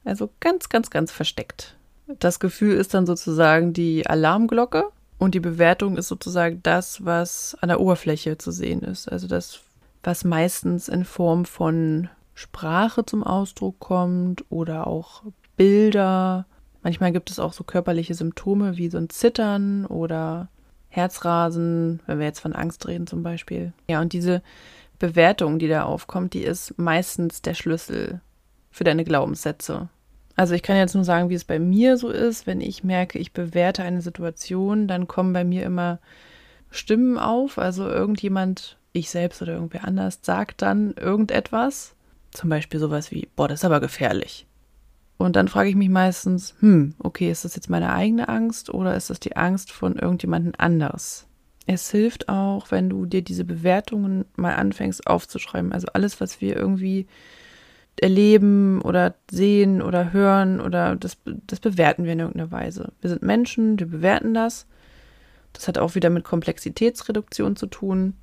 Also 0.04 0.30
ganz, 0.40 0.68
ganz, 0.68 0.90
ganz 0.90 1.12
versteckt. 1.12 1.76
Das 2.18 2.40
Gefühl 2.40 2.76
ist 2.76 2.92
dann 2.92 3.06
sozusagen 3.06 3.72
die 3.72 4.06
Alarmglocke 4.06 4.90
und 5.18 5.34
die 5.34 5.40
Bewertung 5.40 5.96
ist 5.96 6.08
sozusagen 6.08 6.60
das, 6.64 7.04
was 7.04 7.56
an 7.60 7.68
der 7.68 7.80
Oberfläche 7.80 8.38
zu 8.38 8.50
sehen 8.50 8.82
ist. 8.82 9.10
Also 9.10 9.28
das, 9.28 9.60
was 10.02 10.24
meistens 10.24 10.88
in 10.88 11.04
Form 11.04 11.44
von 11.44 12.08
Sprache 12.34 13.06
zum 13.06 13.22
Ausdruck 13.22 13.78
kommt 13.78 14.44
oder 14.50 14.88
auch 14.88 15.22
Bilder. 15.56 16.46
Manchmal 16.82 17.12
gibt 17.12 17.30
es 17.30 17.38
auch 17.38 17.52
so 17.52 17.64
körperliche 17.64 18.14
Symptome 18.14 18.76
wie 18.76 18.90
so 18.90 18.98
ein 18.98 19.08
Zittern 19.08 19.86
oder 19.86 20.48
Herzrasen, 20.88 22.00
wenn 22.06 22.18
wir 22.18 22.26
jetzt 22.26 22.40
von 22.40 22.52
Angst 22.52 22.86
reden 22.86 23.06
zum 23.06 23.22
Beispiel. 23.22 23.72
Ja, 23.88 24.00
und 24.00 24.12
diese 24.12 24.42
Bewertung, 24.98 25.58
die 25.58 25.68
da 25.68 25.84
aufkommt, 25.84 26.34
die 26.34 26.42
ist 26.42 26.78
meistens 26.78 27.42
der 27.42 27.54
Schlüssel 27.54 28.20
für 28.70 28.84
deine 28.84 29.04
Glaubenssätze. 29.04 29.88
Also 30.36 30.54
ich 30.54 30.62
kann 30.62 30.76
jetzt 30.76 30.94
nur 30.94 31.04
sagen, 31.04 31.28
wie 31.28 31.34
es 31.34 31.44
bei 31.44 31.58
mir 31.58 31.96
so 31.96 32.08
ist. 32.08 32.46
Wenn 32.46 32.60
ich 32.60 32.84
merke, 32.84 33.18
ich 33.18 33.32
bewerte 33.32 33.82
eine 33.82 34.00
Situation, 34.00 34.88
dann 34.88 35.08
kommen 35.08 35.32
bei 35.32 35.44
mir 35.44 35.64
immer 35.64 35.98
Stimmen 36.70 37.18
auf. 37.18 37.58
Also 37.58 37.86
irgendjemand 37.86 38.78
ich 38.92 39.10
selbst 39.10 39.42
oder 39.42 39.54
irgendwer 39.54 39.84
anders 39.84 40.20
sagt 40.22 40.62
dann 40.62 40.94
irgendetwas, 40.94 41.94
zum 42.30 42.50
Beispiel 42.50 42.80
sowas 42.80 43.10
wie, 43.10 43.28
boah, 43.36 43.48
das 43.48 43.60
ist 43.60 43.64
aber 43.64 43.80
gefährlich. 43.80 44.46
Und 45.22 45.36
dann 45.36 45.46
frage 45.46 45.68
ich 45.68 45.76
mich 45.76 45.88
meistens, 45.88 46.54
hm, 46.58 46.94
okay, 46.98 47.30
ist 47.30 47.44
das 47.44 47.54
jetzt 47.54 47.70
meine 47.70 47.92
eigene 47.92 48.28
Angst 48.28 48.74
oder 48.74 48.96
ist 48.96 49.08
das 49.08 49.20
die 49.20 49.36
Angst 49.36 49.70
von 49.70 49.96
irgendjemandem 49.96 50.52
anders? 50.58 51.28
Es 51.66 51.92
hilft 51.92 52.28
auch, 52.28 52.72
wenn 52.72 52.90
du 52.90 53.06
dir 53.06 53.22
diese 53.22 53.44
Bewertungen 53.44 54.24
mal 54.34 54.54
anfängst 54.56 55.06
aufzuschreiben. 55.06 55.72
Also 55.72 55.86
alles, 55.92 56.20
was 56.20 56.40
wir 56.40 56.56
irgendwie 56.56 57.06
erleben 58.00 58.82
oder 58.82 59.14
sehen 59.30 59.80
oder 59.80 60.12
hören 60.12 60.60
oder 60.60 60.96
das, 60.96 61.18
das 61.24 61.60
bewerten 61.60 62.04
wir 62.04 62.14
in 62.14 62.20
irgendeiner 62.20 62.50
Weise. 62.50 62.92
Wir 63.00 63.10
sind 63.10 63.22
Menschen, 63.22 63.78
wir 63.78 63.86
bewerten 63.86 64.34
das. 64.34 64.66
Das 65.52 65.68
hat 65.68 65.78
auch 65.78 65.94
wieder 65.94 66.10
mit 66.10 66.24
Komplexitätsreduktion 66.24 67.54
zu 67.54 67.66
tun. 67.66 68.14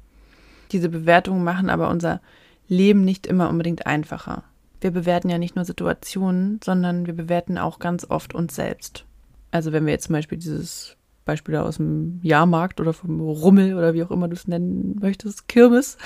Diese 0.74 0.90
Bewertungen 0.90 1.46
machen 1.46 1.70
aber 1.70 1.90
unser 1.90 2.20
Leben 2.68 3.06
nicht 3.06 3.26
immer 3.26 3.50
unbedingt 3.50 3.88
einfacher. 3.88 4.44
Wir 4.82 4.92
bewerten 4.92 5.30
ja 5.30 5.38
nicht 5.38 5.56
nur 5.56 5.66
Situationen, 5.66 6.60
sondern 6.64 7.06
wir 7.06 7.14
bewerten 7.14 7.58
auch 7.58 7.80
ganz 7.80 8.06
oft 8.10 8.34
uns 8.34 8.56
selbst. 8.56 9.06
Also 9.52 9.72
wenn 9.72 9.86
wir 9.86 9.94
jetzt 9.94 10.06
zum 10.06 10.14
Beispiel 10.14 10.38
dieses 10.38 10.96
Beispiel 11.26 11.56
aus 11.58 11.78
dem 11.78 12.20
Jahrmarkt 12.24 12.80
oder 12.80 12.94
vom 12.94 13.20
Rummel 13.20 13.76
oder 13.76 13.94
wie 13.94 14.04
auch 14.04 14.12
immer 14.12 14.28
du 14.28 14.36
es 14.36 14.48
nennen 14.48 14.98
möchtest, 15.00 15.48
Kirmes, 15.48 15.98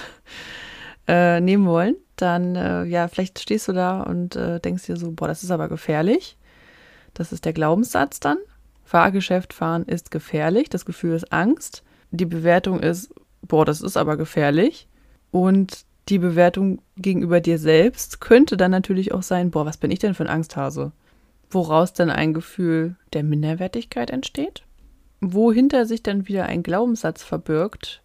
äh, 1.07 1.39
nehmen 1.39 1.65
wollen, 1.65 1.95
dann 2.15 2.55
äh, 2.55 2.83
ja, 2.85 3.07
vielleicht 3.07 3.39
stehst 3.39 3.67
du 3.67 3.73
da 3.73 4.01
und 4.01 4.35
äh, 4.35 4.59
denkst 4.59 4.85
dir 4.85 4.97
so, 4.97 5.11
boah, 5.11 5.27
das 5.27 5.43
ist 5.43 5.51
aber 5.51 5.69
gefährlich. 5.69 6.37
Das 7.13 7.31
ist 7.31 7.45
der 7.45 7.53
Glaubenssatz 7.53 8.19
dann. 8.19 8.37
Fahrgeschäft 8.83 9.53
fahren 9.53 9.83
ist 9.83 10.11
gefährlich. 10.11 10.69
Das 10.69 10.85
Gefühl 10.85 11.15
ist 11.15 11.31
Angst. 11.31 11.83
Die 12.11 12.25
Bewertung 12.25 12.79
ist, 12.79 13.13
boah, 13.41 13.65
das 13.65 13.81
ist 13.81 13.97
aber 13.97 14.17
gefährlich. 14.17 14.87
Und 15.31 15.85
die 16.09 16.19
Bewertung 16.19 16.81
gegenüber 16.97 17.39
dir 17.39 17.57
selbst 17.57 18.19
könnte 18.19 18.57
dann 18.57 18.71
natürlich 18.71 19.13
auch 19.13 19.23
sein, 19.23 19.51
boah, 19.51 19.65
was 19.65 19.77
bin 19.77 19.91
ich 19.91 19.99
denn 19.99 20.13
für 20.13 20.23
ein 20.23 20.29
Angsthase? 20.29 20.91
Woraus 21.49 21.93
dann 21.93 22.09
ein 22.09 22.33
Gefühl 22.33 22.95
der 23.13 23.23
Minderwertigkeit 23.23 24.09
entsteht? 24.09 24.63
Wohinter 25.21 25.85
sich 25.85 26.03
dann 26.03 26.27
wieder 26.27 26.45
ein 26.45 26.63
Glaubenssatz 26.63 27.23
verbirgt, 27.23 28.01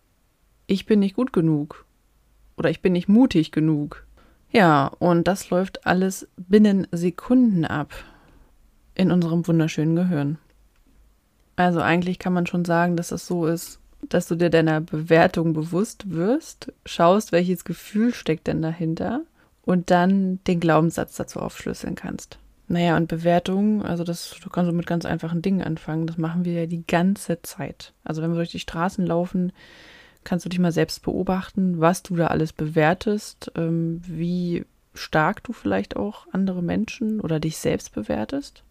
ich 0.67 0.87
bin 0.87 1.01
nicht 1.01 1.17
gut 1.17 1.33
genug 1.33 1.87
oder 2.57 2.71
ich 2.71 2.83
bin 2.83 2.93
nicht 2.93 3.09
mutig 3.09 3.51
genug. 3.53 4.07
Ja, 4.51 4.87
und 4.99 5.27
das 5.27 5.51
läuft 5.51 5.87
alles 5.87 6.29
binnen 6.37 6.87
Sekunden 6.93 7.65
ab 7.65 7.93
in 8.95 9.11
unserem 9.11 9.47
wunderschönen 9.47 9.97
Gehirn. 9.97 10.39
Also 11.57 11.81
eigentlich 11.81 12.19
kann 12.19 12.33
man 12.33 12.47
schon 12.47 12.65
sagen, 12.65 12.97
dass 12.97 13.11
es 13.11 13.27
so 13.27 13.47
ist, 13.47 13.81
dass 14.03 14.29
du 14.29 14.37
dir 14.37 14.51
deiner 14.51 14.81
Bewertung 14.81 15.53
bewusst 15.53 16.11
wirst, 16.11 16.73
schaust, 16.87 17.33
welches 17.33 17.65
Gefühl 17.65 18.15
steckt 18.15 18.47
denn 18.47 18.63
dahinter 18.63 19.23
und 19.63 19.91
dann 19.91 20.41
den 20.47 20.61
Glaubenssatz 20.61 21.17
dazu 21.17 21.41
aufschlüsseln 21.41 21.95
kannst. 21.95 22.39
Naja, 22.69 22.97
und 22.97 23.09
Bewertung, 23.09 23.83
also 23.83 24.05
das, 24.05 24.37
du 24.43 24.51
kannst 24.51 24.71
so 24.71 24.77
mit 24.77 24.87
ganz 24.87 25.07
einfachen 25.07 25.41
Dingen 25.41 25.63
anfangen. 25.63 26.07
Das 26.07 26.19
machen 26.19 26.45
wir 26.45 26.53
ja 26.53 26.67
die 26.67 26.87
ganze 26.87 27.41
Zeit. 27.43 27.95
Also 28.05 28.23
wenn 28.23 28.31
wir 28.31 28.37
durch 28.37 28.51
die 28.51 28.61
Straßen 28.61 29.07
laufen, 29.07 29.53
kannst 30.25 30.45
du 30.45 30.51
dich 30.51 30.59
mal 30.59 30.73
selbst 30.73 31.03
beobachten, 31.03 31.81
was 31.81 32.03
du 32.03 32.17
da 32.17 32.27
alles 32.27 32.53
bewertest, 32.53 33.51
ähm, 33.57 34.03
wie 34.05 34.67
stark 34.93 35.43
du 35.45 35.53
vielleicht 35.55 35.97
auch 35.97 36.27
andere 36.33 36.63
Menschen 36.63 37.21
oder 37.21 37.41
dich 37.41 37.57
selbst 37.57 37.95
bewertest. 37.95 38.65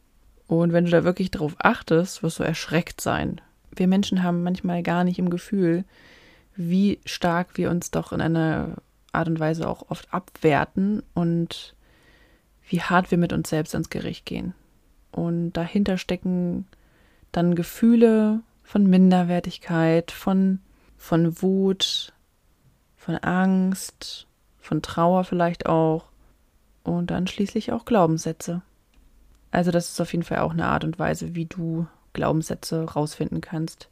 Und 0.46 0.74
wenn 0.74 0.86
du 0.86 0.92
da 0.92 1.04
wirklich 1.04 1.32
drauf 1.32 1.56
achtest, 1.58 2.22
wirst 2.22 2.40
du 2.40 2.44
erschreckt 2.44 3.02
sein, 3.02 3.42
wir 3.75 3.88
Menschen 3.88 4.23
haben 4.23 4.43
manchmal 4.43 4.84
gar 4.84 5.03
nicht 5.03 5.19
im 5.19 5.30
Gefühl, 5.30 5.86
wie 6.56 6.99
stark 7.06 7.58
wir 7.58 7.69
uns 7.69 7.91
doch 7.91 8.12
in 8.12 8.21
einer 8.21 8.75
Art 9.12 9.27
und 9.27 9.39
Weise 9.39 9.67
auch 9.67 9.89
oft 9.89 10.13
abwerten 10.13 11.03
und 11.13 11.75
wie 12.69 12.82
hart 12.82 13.12
wir 13.12 13.17
mit 13.17 13.34
uns 13.34 13.49
selbst 13.49 13.73
ans 13.73 13.89
Gericht 13.89 14.25
gehen. 14.25 14.53
Und 15.12 15.53
dahinter 15.53 15.97
stecken 15.97 16.67
dann 17.32 17.56
Gefühle 17.56 18.41
von 18.63 18.86
Minderwertigkeit, 18.86 20.12
von, 20.12 20.60
von 20.97 21.41
Wut, 21.41 22.13
von 22.95 23.15
Angst, 23.15 24.27
von 24.60 24.82
Trauer 24.82 25.23
vielleicht 25.23 25.65
auch 25.65 26.06
und 26.84 27.12
dann 27.12 27.27
schließlich 27.27 27.71
auch 27.71 27.86
Glaubenssätze. 27.86 28.62
Also 29.51 29.71
das 29.71 29.89
ist 29.89 30.01
auf 30.01 30.12
jeden 30.12 30.23
Fall 30.23 30.39
auch 30.39 30.51
eine 30.51 30.67
Art 30.67 30.84
und 30.84 30.99
Weise, 30.99 31.36
wie 31.36 31.45
du 31.45 31.88
Glaubenssätze 32.17 32.84
rausfinden 32.84 33.39
kannst. 33.39 33.89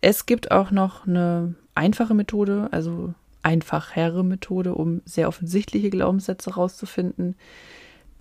Es 0.00 0.26
gibt 0.26 0.50
auch 0.50 0.72
noch 0.72 1.06
eine 1.06 1.54
einfache 1.76 2.14
Methode, 2.14 2.68
also 2.72 3.14
einfachere 3.42 4.24
Methode, 4.24 4.74
um 4.74 5.02
sehr 5.04 5.28
offensichtliche 5.28 5.90
Glaubenssätze 5.90 6.54
rauszufinden. 6.54 7.36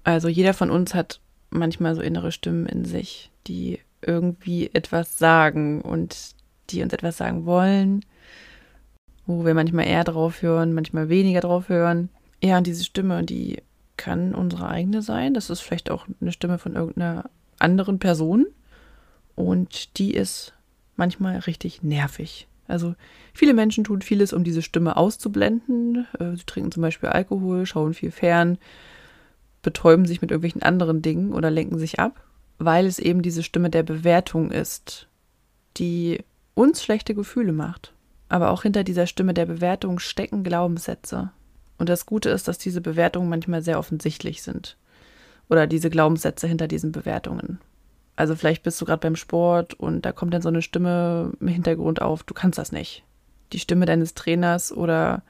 Also 0.03 0.27
jeder 0.27 0.53
von 0.53 0.69
uns 0.69 0.93
hat 0.93 1.19
manchmal 1.49 1.95
so 1.95 2.01
innere 2.01 2.31
Stimmen 2.31 2.65
in 2.65 2.85
sich, 2.85 3.31
die 3.47 3.79
irgendwie 4.01 4.69
etwas 4.73 5.17
sagen 5.17 5.81
und 5.81 6.31
die 6.69 6.81
uns 6.81 6.93
etwas 6.93 7.17
sagen 7.17 7.45
wollen, 7.45 8.05
wo 9.25 9.45
wir 9.45 9.53
manchmal 9.53 9.87
eher 9.87 10.03
drauf 10.03 10.41
hören, 10.41 10.73
manchmal 10.73 11.09
weniger 11.09 11.41
drauf 11.41 11.69
hören. 11.69 12.09
Ja, 12.41 12.57
und 12.57 12.67
diese 12.67 12.83
Stimme, 12.83 13.23
die 13.23 13.61
kann 13.97 14.33
unsere 14.33 14.67
eigene 14.67 15.01
sein. 15.01 15.33
Das 15.33 15.49
ist 15.49 15.61
vielleicht 15.61 15.91
auch 15.91 16.07
eine 16.19 16.31
Stimme 16.31 16.57
von 16.57 16.75
irgendeiner 16.75 17.29
anderen 17.59 17.99
Person. 17.99 18.47
Und 19.35 19.97
die 19.97 20.13
ist 20.13 20.53
manchmal 20.95 21.39
richtig 21.39 21.83
nervig. 21.83 22.47
Also 22.67 22.95
viele 23.33 23.53
Menschen 23.53 23.83
tun 23.83 24.01
vieles, 24.01 24.33
um 24.33 24.43
diese 24.43 24.61
Stimme 24.61 24.95
auszublenden. 24.95 26.07
Äh, 26.19 26.35
sie 26.35 26.45
trinken 26.45 26.71
zum 26.71 26.81
Beispiel 26.81 27.09
Alkohol, 27.09 27.65
schauen 27.65 27.93
viel 27.93 28.11
fern, 28.11 28.57
betäuben 29.61 30.05
sich 30.05 30.21
mit 30.21 30.31
irgendwelchen 30.31 30.63
anderen 30.63 31.01
Dingen 31.01 31.33
oder 31.33 31.51
lenken 31.51 31.77
sich 31.77 31.99
ab, 31.99 32.23
weil 32.59 32.85
es 32.85 32.99
eben 32.99 33.21
diese 33.21 33.43
Stimme 33.43 33.69
der 33.69 33.83
Bewertung 33.83 34.51
ist, 34.51 35.07
die 35.77 36.23
uns 36.53 36.83
schlechte 36.83 37.13
Gefühle 37.13 37.53
macht. 37.53 37.93
Aber 38.29 38.51
auch 38.51 38.63
hinter 38.63 38.85
dieser 38.85 39.07
Stimme 39.07 39.33
der 39.33 39.45
Bewertung 39.45 39.99
stecken 39.99 40.43
Glaubenssätze. 40.43 41.31
Und 41.77 41.89
das 41.89 42.05
Gute 42.05 42.29
ist, 42.29 42.47
dass 42.47 42.57
diese 42.57 42.79
Bewertungen 42.79 43.27
manchmal 43.27 43.61
sehr 43.61 43.79
offensichtlich 43.79 44.43
sind. 44.43 44.77
Oder 45.49 45.67
diese 45.67 45.89
Glaubenssätze 45.89 46.47
hinter 46.47 46.69
diesen 46.69 46.93
Bewertungen. 46.93 47.59
Also 48.15 48.35
vielleicht 48.35 48.63
bist 48.63 48.79
du 48.81 48.85
gerade 48.85 49.01
beim 49.01 49.15
Sport 49.15 49.73
und 49.73 50.05
da 50.05 50.11
kommt 50.11 50.33
dann 50.33 50.41
so 50.41 50.49
eine 50.49 50.61
Stimme 50.61 51.31
im 51.39 51.47
Hintergrund 51.47 52.01
auf, 52.01 52.23
du 52.23 52.33
kannst 52.33 52.59
das 52.59 52.71
nicht. 52.71 53.03
Die 53.53 53.59
Stimme 53.59 53.85
deines 53.85 54.13
Trainers 54.13 54.71
oder 54.71 55.23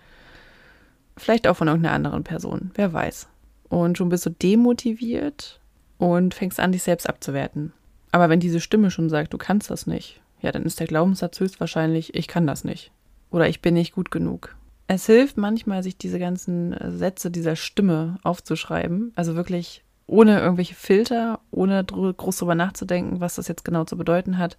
vielleicht 1.17 1.48
auch 1.48 1.58
von 1.58 1.67
irgendeiner 1.67 1.96
anderen 1.96 2.24
Person, 2.24 2.72
wer 2.76 2.91
weiß. 2.91 3.28
Und 3.70 3.98
schon 3.98 4.10
bist 4.10 4.26
du 4.26 4.30
demotiviert 4.30 5.60
und 5.98 6.34
fängst 6.34 6.60
an, 6.60 6.72
dich 6.72 6.84
selbst 6.84 7.08
abzuwerten. 7.08 7.74
Aber 8.12 8.30
wenn 8.30 8.39
diese 8.39 8.60
Stimme 8.60 8.91
schon 8.91 9.10
sagt, 9.10 9.34
du 9.34 9.38
kannst 9.38 9.72
das 9.72 9.88
nicht, 9.88 10.22
ja, 10.41 10.52
dann 10.52 10.63
ist 10.63 10.80
der 10.80 10.88
Glaubenssatz 10.88 11.39
höchstwahrscheinlich, 11.39 12.15
ich 12.15 12.28
kann 12.28 12.48
das 12.48 12.63
nicht. 12.63 12.91
Oder 13.30 13.48
ich 13.48 13.62
bin 13.62 13.76
nicht 13.76 13.94
gut 13.94 14.12
genug. 14.12 14.56
Es 14.88 15.06
hilft 15.06 15.38
manchmal, 15.38 15.84
sich 15.84 15.98
diese 15.98 16.20
ganzen 16.20 16.76
Sätze 16.98 17.32
dieser 17.32 17.56
Stimme 17.56 18.17
aufzuschreiben. 18.24 19.13
Also 19.15 19.36
wirklich 19.36 19.86
ohne 20.08 20.40
irgendwelche 20.40 20.76
Filter, 20.76 21.40
ohne 21.52 21.84
groß 21.84 22.38
drüber 22.38 22.56
nachzudenken, 22.56 23.20
was 23.20 23.36
das 23.36 23.48
jetzt 23.48 23.66
genau 23.66 23.86
zu 23.86 23.98
bedeuten 23.98 24.38
hat. 24.38 24.58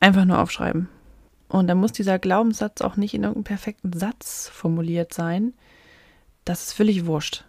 Einfach 0.00 0.24
nur 0.24 0.38
aufschreiben. 0.38 0.88
Und 1.48 1.68
dann 1.68 1.78
muss 1.78 1.92
dieser 1.92 2.18
Glaubenssatz 2.18 2.80
auch 2.80 2.96
nicht 2.96 3.14
in 3.14 3.22
irgendeinem 3.22 3.44
perfekten 3.44 3.92
Satz 3.92 4.48
formuliert 4.48 5.12
sein. 5.14 5.52
Das 6.44 6.66
ist 6.66 6.72
völlig 6.72 7.06
wurscht. 7.06 7.44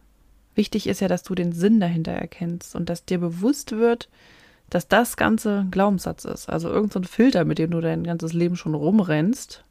Wichtig 0.54 0.88
ist 0.88 1.02
ja, 1.02 1.08
dass 1.08 1.24
du 1.24 1.36
den 1.36 1.52
Sinn 1.52 1.80
dahinter 1.80 2.13
erkennst 2.13 2.76
und 2.76 2.89
dass 2.89 3.06
dir 3.06 3.20
bewusst 3.20 3.74
wird, 3.74 4.10
dass 4.70 4.88
das 4.88 5.18
Ganze 5.18 5.65
Glaubenssatz 5.70 6.26
ist. 6.26 6.50
Also 6.50 6.70
irgendein 6.70 7.04
so 7.04 7.10
Filter, 7.10 7.46
mit 7.46 7.60
dem 7.60 7.72
du 7.72 7.82
dein 7.82 8.04
ganzes 8.04 8.34
Leben 8.34 8.56
schon 8.56 8.74
rumrennst, 8.74 9.63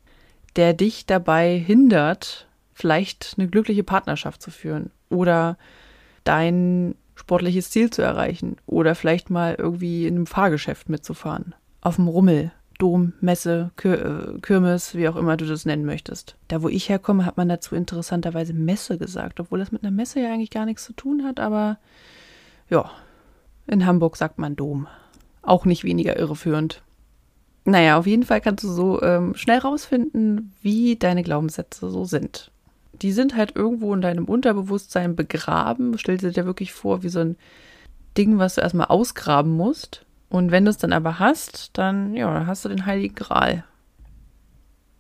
der 0.57 0.75
dich 0.75 1.07
dabei 1.07 1.59
hindert, 1.59 2.47
vielleicht 2.75 3.35
eine 3.39 3.49
glückliche 3.49 3.83
Partnerschaft 3.83 4.43
zu 4.43 4.51
führen 4.51 4.91
oder 5.09 5.57
dein 6.25 6.95
sportliches 7.15 7.71
Ziel 7.71 7.91
zu 7.91 8.03
erreichen 8.03 8.57
oder 8.67 8.95
vielleicht 8.95 9.31
mal 9.31 9.55
irgendwie 9.57 10.07
in 10.07 10.17
einem 10.17 10.27
Fahrgeschäft 10.27 10.89
mitzufahren. 10.89 11.55
Auf 11.81 11.97
dem 11.97 12.09
Rummel, 12.09 12.53
Dom, 12.79 13.13
Messe, 13.21 13.71
Kür 13.77 14.35
äh, 14.37 14.41
Kirmes, 14.41 14.95
wie 14.95 15.09
auch 15.09 15.17
immer 15.17 15.37
du 15.37 15.47
das 15.47 15.65
nennen 15.65 15.85
möchtest. 15.85 16.37
Da, 16.49 16.63
wo 16.63 16.69
ich 16.69 16.89
herkomme, 16.89 17.25
hat 17.25 17.37
man 17.37 17.49
dazu 17.49 17.75
interessanterweise 17.75 18.53
Messe 18.53 18.99
gesagt, 18.99 19.39
obwohl 19.41 19.59
das 19.59 19.73
mit 19.73 19.83
einer 19.83 19.93
Messe 19.93 20.21
ja 20.21 20.33
eigentlich 20.33 20.51
gar 20.51 20.67
nichts 20.67 20.85
zu 20.85 20.93
tun 20.93 21.25
hat, 21.25 21.41
aber 21.41 21.79
ja, 22.69 22.91
in 23.67 23.87
Hamburg 23.87 24.17
sagt 24.17 24.39
man 24.39 24.57
Dom. 24.57 24.89
Auch 25.43 25.67
nicht 25.67 25.85
weniger 25.85 26.19
irreführend. 26.19 26.83
Naja, 27.67 27.99
auf 27.99 28.07
jeden 28.07 28.25
Fall 28.25 28.41
kannst 28.41 28.65
du 28.65 28.69
so 28.69 29.01
ähm, 29.03 29.35
schnell 29.37 29.59
rausfinden, 29.59 30.53
wie 30.63 30.97
deine 30.97 31.23
Glaubenssätze 31.23 31.91
so 31.91 32.05
sind 32.05 32.51
die 33.03 33.13
sind 33.13 33.37
halt 33.37 33.57
irgendwo 33.57 33.95
in 33.95 34.01
deinem 34.01 34.25
Unterbewusstsein 34.25 35.17
begraben. 35.17 35.99
Stell 35.99 36.19
dir 36.19 36.31
dir 36.31 36.47
wirklich 36.47 36.73
vor, 36.73 37.03
wie 37.03 37.09
so 37.09 37.21
ein 37.21 37.37
Ding, 38.17 38.39
was 38.39 38.57
du 38.57 38.61
erstmal 38.61 38.87
ausgraben 38.87 39.53
musst. 39.53 40.05
Und 40.29 40.51
wenn 40.51 40.65
du 40.65 40.71
es 40.71 40.79
dann 40.79 40.93
aber 40.93 41.19
hast, 41.19 41.71
dann, 41.75 42.15
ja, 42.15 42.47
hast 42.47 42.65
du 42.65 42.69
den 42.69 42.87
Heiligen 42.87 43.15
Gral. 43.15 43.65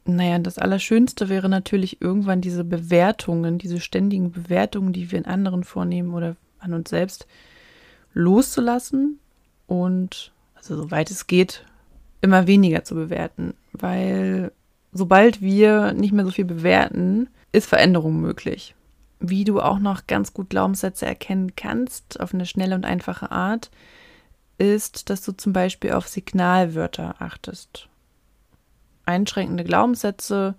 Naja, 0.06 0.38
das 0.38 0.58
Allerschönste 0.58 1.28
wäre 1.28 1.48
natürlich 1.48 2.02
irgendwann 2.02 2.40
diese 2.40 2.62
Bewertungen, 2.62 3.58
diese 3.58 3.80
ständigen 3.80 4.32
Bewertungen, 4.32 4.92
die 4.92 5.10
wir 5.10 5.18
in 5.18 5.24
anderen 5.24 5.64
vornehmen 5.64 6.12
oder 6.12 6.36
an 6.58 6.74
uns 6.74 6.90
selbst, 6.90 7.26
loszulassen 8.12 9.18
und, 9.66 10.32
also 10.54 10.76
soweit 10.76 11.10
es 11.10 11.26
geht, 11.26 11.64
immer 12.20 12.46
weniger 12.46 12.84
zu 12.84 12.94
bewerten. 12.94 13.54
Weil 13.72 14.52
sobald 14.92 15.40
wir 15.40 15.92
nicht 15.92 16.12
mehr 16.12 16.24
so 16.24 16.30
viel 16.30 16.44
bewerten, 16.44 17.28
ist 17.54 17.66
Veränderung 17.66 18.20
möglich. 18.20 18.74
Wie 19.20 19.44
du 19.44 19.60
auch 19.60 19.78
noch 19.78 20.06
ganz 20.06 20.34
gut 20.34 20.50
Glaubenssätze 20.50 21.06
erkennen 21.06 21.54
kannst, 21.54 22.20
auf 22.20 22.34
eine 22.34 22.46
schnelle 22.46 22.74
und 22.74 22.84
einfache 22.84 23.30
Art, 23.30 23.70
ist, 24.58 25.08
dass 25.08 25.22
du 25.22 25.32
zum 25.32 25.52
Beispiel 25.52 25.92
auf 25.92 26.08
Signalwörter 26.08 27.16
achtest. 27.20 27.88
Einschränkende 29.06 29.64
Glaubenssätze 29.64 30.56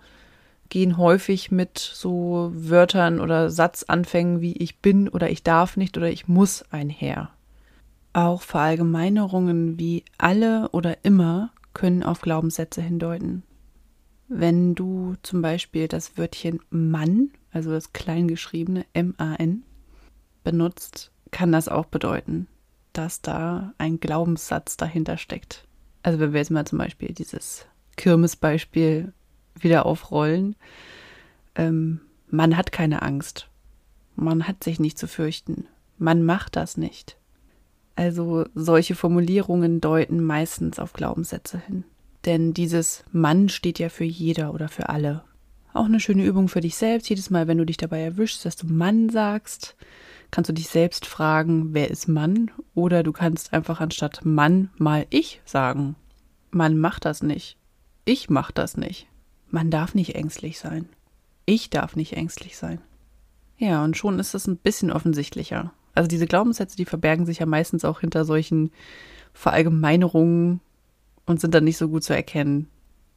gehen 0.70 0.98
häufig 0.98 1.52
mit 1.52 1.78
so 1.78 2.52
Wörtern 2.54 3.20
oder 3.20 3.50
Satzanfängen 3.50 4.42
wie 4.42 4.54
ich 4.54 4.80
bin 4.80 5.10
oder 5.10 5.30
ich 5.30 5.44
darf 5.44 5.78
nicht 5.78 5.98
oder 5.98 6.10
ich 6.10 6.28
muss 6.28 6.64
einher. 6.72 7.30
Auch 8.14 8.42
Verallgemeinerungen 8.42 9.78
wie 9.78 10.06
alle 10.18 10.70
oder 10.70 11.04
immer 11.04 11.52
können 11.74 12.04
auf 12.04 12.22
Glaubenssätze 12.22 12.82
hindeuten. 12.82 13.44
Wenn 14.28 14.74
du 14.74 15.16
zum 15.22 15.42
Beispiel 15.42 15.88
das 15.88 16.18
Wörtchen 16.18 16.60
Mann, 16.70 17.32
also 17.52 17.72
das 17.72 17.94
kleingeschriebene 17.94 18.86
M-A-N, 18.94 19.64
benutzt, 20.44 21.12
kann 21.32 21.52
das 21.52 21.68
auch 21.68 21.86
bedeuten, 21.86 22.48
dass 22.94 23.22
da 23.22 23.74
ein 23.78 24.00
Glaubenssatz 24.00 24.78
dahinter 24.78 25.18
steckt. 25.18 25.68
Also 26.02 26.20
wenn 26.20 26.34
wir 26.34 26.40
jetzt 26.40 26.52
mal 26.52 26.66
zum 26.66 26.80
Beispiel 26.80 27.14
dieses 27.14 27.66
Kirmesbeispiel 27.98 29.14
wieder 29.60 29.86
aufrollen, 29.86 30.56
ähm, 31.56 32.02
man 32.30 32.58
hat 32.58 32.72
keine 32.72 33.02
Angst, 33.02 33.50
man 34.16 34.48
hat 34.48 34.64
sich 34.64 34.80
nicht 34.80 34.98
zu 34.98 35.08
fürchten, 35.08 35.68
man 35.98 36.24
macht 36.24 36.56
das 36.56 36.78
nicht. 36.78 37.18
Also 37.96 38.46
solche 38.54 38.96
Formulierungen 38.96 39.82
deuten 39.82 40.24
meistens 40.24 40.80
auf 40.80 40.94
Glaubenssätze 40.94 41.60
hin. 41.60 41.86
Denn 42.26 42.54
dieses 42.54 43.04
Mann 43.12 43.50
steht 43.50 43.80
ja 43.80 43.90
für 43.90 44.04
jeder 44.04 44.54
oder 44.54 44.68
für 44.68 44.90
alle. 44.90 45.24
Auch 45.74 45.86
eine 45.86 46.00
schöne 46.00 46.26
Übung 46.26 46.48
für 46.48 46.62
dich 46.62 46.76
selbst. 46.76 47.10
Jedes 47.10 47.30
Mal, 47.30 47.48
wenn 47.48 47.58
du 47.58 47.66
dich 47.66 47.78
dabei 47.78 48.02
erwischst, 48.02 48.46
dass 48.46 48.56
du 48.56 48.66
Mann 48.66 49.10
sagst, 49.10 49.76
kannst 50.32 50.50
du 50.50 50.54
dich 50.54 50.70
selbst 50.70 51.06
fragen, 51.06 51.74
wer 51.74 51.92
ist 51.92 52.08
Mann? 52.08 52.50
Oder 52.74 53.04
du 53.04 53.12
kannst 53.12 53.54
einfach 53.54 53.82
anstatt 53.82 54.26
Mann 54.26 54.70
mal 54.78 55.06
ich 55.10 55.42
sagen. 55.46 55.96
Man 56.50 56.78
macht 56.78 57.06
das 57.06 57.22
nicht. 57.22 57.58
Ich 58.06 58.30
mach 58.30 58.52
das 58.52 58.78
nicht. 58.78 59.08
Man 59.50 59.70
darf 59.70 59.94
nicht 59.94 60.16
ängstlich 60.16 60.60
sein. 60.60 60.88
Ich 61.46 61.70
darf 61.70 61.96
nicht 61.96 62.14
ängstlich 62.14 62.58
sein. 62.58 62.80
Ja, 63.58 63.84
und 63.84 63.98
schon 63.98 64.20
ist 64.20 64.34
es 64.34 64.48
ein 64.48 64.58
bisschen 64.58 64.92
offensichtlicher. 64.92 65.74
Also 65.94 66.08
diese 66.08 66.26
Glaubenssätze, 66.26 66.76
die 66.76 66.86
verbergen 66.86 67.26
sich 67.26 67.40
ja 67.40 67.46
meistens 67.46 67.86
auch 67.86 68.00
hinter 68.00 68.26
solchen 68.26 68.72
Verallgemeinerungen 69.34 70.62
und 71.26 71.42
sind 71.42 71.54
dann 71.54 71.64
nicht 71.64 71.78
so 71.78 71.90
gut 71.90 72.04
zu 72.04 72.14
erkennen. 72.14 72.68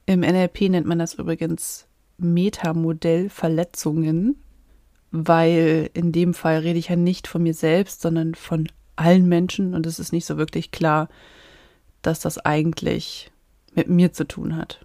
Im 0.07 0.21
NLP 0.21 0.71
nennt 0.71 0.87
man 0.87 0.99
das 0.99 1.15
übrigens 1.15 1.87
Metamodellverletzungen, 2.19 4.37
weil 5.11 5.91
in 5.95 6.13
dem 6.13 6.35
Fall 6.35 6.59
rede 6.59 6.79
ich 6.79 6.89
ja 6.89 6.97
nicht 6.97 7.27
von 7.27 7.43
mir 7.43 7.55
selbst, 7.55 8.03
sondern 8.03 8.35
von 8.35 8.69
allen 8.97 9.27
Menschen 9.29 9.75
und 9.75 9.87
es 9.87 9.99
ist 9.99 10.13
nicht 10.13 10.27
so 10.27 10.37
wirklich 10.37 10.71
klar, 10.71 11.09
dass 12.03 12.21
das 12.21 12.39
eigentlich 12.39 13.33
mit 13.75 13.89
mir 13.89 14.13
zu 14.13 14.27
tun 14.27 14.57
hat. 14.57 14.85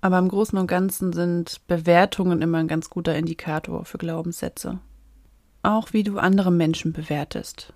Aber 0.00 0.18
im 0.18 0.28
Großen 0.28 0.58
und 0.58 0.66
Ganzen 0.66 1.12
sind 1.12 1.66
Bewertungen 1.66 2.42
immer 2.42 2.58
ein 2.58 2.68
ganz 2.68 2.90
guter 2.90 3.16
Indikator 3.16 3.84
für 3.84 3.98
Glaubenssätze. 3.98 4.78
Auch 5.62 5.92
wie 5.92 6.04
du 6.04 6.18
andere 6.18 6.52
Menschen 6.52 6.92
bewertest. 6.92 7.72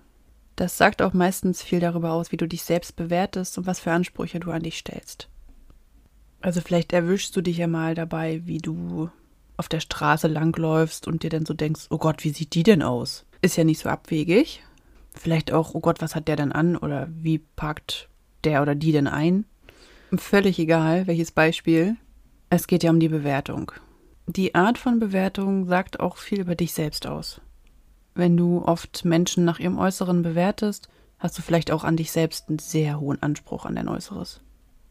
Das 0.61 0.77
sagt 0.77 1.01
auch 1.01 1.13
meistens 1.13 1.63
viel 1.63 1.79
darüber 1.79 2.11
aus, 2.11 2.31
wie 2.31 2.37
du 2.37 2.47
dich 2.47 2.61
selbst 2.61 2.95
bewertest 2.95 3.57
und 3.57 3.65
was 3.65 3.79
für 3.79 3.91
Ansprüche 3.93 4.39
du 4.39 4.51
an 4.51 4.61
dich 4.61 4.77
stellst. 4.77 5.27
Also 6.39 6.61
vielleicht 6.61 6.93
erwischst 6.93 7.35
du 7.35 7.41
dich 7.41 7.57
ja 7.57 7.65
mal 7.65 7.95
dabei, 7.95 8.43
wie 8.45 8.59
du 8.59 9.09
auf 9.57 9.69
der 9.69 9.79
Straße 9.79 10.27
langläufst 10.27 11.07
und 11.07 11.23
dir 11.23 11.31
dann 11.31 11.47
so 11.47 11.55
denkst, 11.55 11.87
oh 11.89 11.97
Gott, 11.97 12.23
wie 12.23 12.29
sieht 12.29 12.53
die 12.53 12.61
denn 12.61 12.83
aus? 12.83 13.25
Ist 13.41 13.57
ja 13.57 13.63
nicht 13.63 13.79
so 13.79 13.89
abwegig. 13.89 14.61
Vielleicht 15.15 15.51
auch, 15.51 15.73
oh 15.73 15.79
Gott, 15.79 15.99
was 15.99 16.13
hat 16.13 16.27
der 16.27 16.35
denn 16.35 16.51
an? 16.51 16.77
Oder 16.77 17.07
wie 17.09 17.39
parkt 17.39 18.07
der 18.43 18.61
oder 18.61 18.75
die 18.75 18.91
denn 18.91 19.07
ein? 19.07 19.45
Völlig 20.15 20.59
egal, 20.59 21.07
welches 21.07 21.31
Beispiel. 21.31 21.95
Es 22.51 22.67
geht 22.67 22.83
ja 22.83 22.91
um 22.91 22.99
die 22.99 23.09
Bewertung. 23.09 23.71
Die 24.27 24.53
Art 24.53 24.77
von 24.77 24.99
Bewertung 24.99 25.65
sagt 25.65 25.99
auch 25.99 26.17
viel 26.17 26.39
über 26.39 26.53
dich 26.53 26.73
selbst 26.73 27.07
aus. 27.07 27.41
Wenn 28.13 28.35
du 28.37 28.63
oft 28.63 29.05
Menschen 29.05 29.45
nach 29.45 29.59
ihrem 29.59 29.77
Äußeren 29.77 30.21
bewertest, 30.21 30.89
hast 31.19 31.37
du 31.37 31.41
vielleicht 31.41 31.71
auch 31.71 31.83
an 31.83 31.97
dich 31.97 32.11
selbst 32.11 32.49
einen 32.49 32.59
sehr 32.59 32.99
hohen 32.99 33.21
Anspruch 33.21 33.65
an 33.65 33.75
dein 33.75 33.87
Äußeres. 33.87 34.41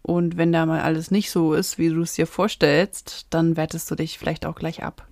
Und 0.02 0.36
wenn 0.36 0.52
da 0.52 0.64
mal 0.64 0.80
alles 0.80 1.10
nicht 1.10 1.30
so 1.30 1.52
ist, 1.52 1.78
wie 1.78 1.90
du 1.90 2.00
es 2.00 2.14
dir 2.14 2.26
vorstellst, 2.26 3.26
dann 3.30 3.56
wertest 3.56 3.90
du 3.90 3.94
dich 3.94 4.18
vielleicht 4.18 4.46
auch 4.46 4.54
gleich 4.54 4.82
ab. 4.82 5.06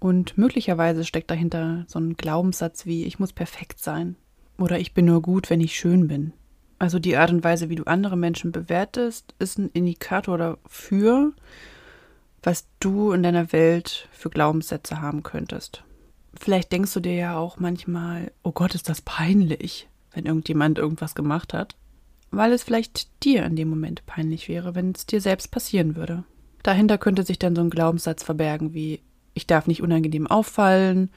Und 0.00 0.36
möglicherweise 0.36 1.04
steckt 1.04 1.30
dahinter 1.30 1.84
so 1.86 1.98
ein 1.98 2.16
Glaubenssatz 2.16 2.86
wie 2.86 3.04
ich 3.04 3.18
muss 3.18 3.32
perfekt 3.32 3.80
sein 3.80 4.16
oder 4.58 4.78
ich 4.78 4.92
bin 4.92 5.06
nur 5.06 5.22
gut, 5.22 5.48
wenn 5.50 5.60
ich 5.60 5.76
schön 5.76 6.08
bin. 6.08 6.32
Also 6.78 6.98
die 6.98 7.16
Art 7.16 7.30
und 7.30 7.44
Weise, 7.44 7.68
wie 7.70 7.76
du 7.76 7.84
andere 7.84 8.16
Menschen 8.16 8.52
bewertest, 8.52 9.34
ist 9.38 9.58
ein 9.58 9.70
Indikator 9.72 10.36
dafür, 10.36 11.32
was 12.42 12.66
du 12.80 13.12
in 13.12 13.22
deiner 13.22 13.52
Welt 13.52 14.08
für 14.12 14.28
Glaubenssätze 14.28 15.00
haben 15.00 15.22
könntest. 15.22 15.84
Vielleicht 16.38 16.72
denkst 16.72 16.92
du 16.92 17.00
dir 17.00 17.14
ja 17.14 17.36
auch 17.36 17.58
manchmal, 17.58 18.32
oh 18.42 18.52
Gott, 18.52 18.74
ist 18.74 18.88
das 18.88 19.02
peinlich, 19.02 19.88
wenn 20.12 20.26
irgendjemand 20.26 20.78
irgendwas 20.78 21.14
gemacht 21.14 21.54
hat 21.54 21.76
weil 22.36 22.52
es 22.52 22.62
vielleicht 22.62 23.08
dir 23.24 23.44
in 23.44 23.56
dem 23.56 23.68
Moment 23.68 24.06
peinlich 24.06 24.48
wäre, 24.48 24.74
wenn 24.74 24.92
es 24.92 25.06
dir 25.06 25.20
selbst 25.20 25.50
passieren 25.50 25.96
würde. 25.96 26.24
Dahinter 26.62 26.98
könnte 26.98 27.22
sich 27.22 27.38
dann 27.38 27.54
so 27.54 27.62
ein 27.62 27.70
Glaubenssatz 27.70 28.22
verbergen 28.22 28.74
wie 28.74 29.00
ich 29.36 29.46
darf 29.46 29.66
nicht 29.66 29.82
unangenehm 29.82 30.28
auffallen 30.28 31.10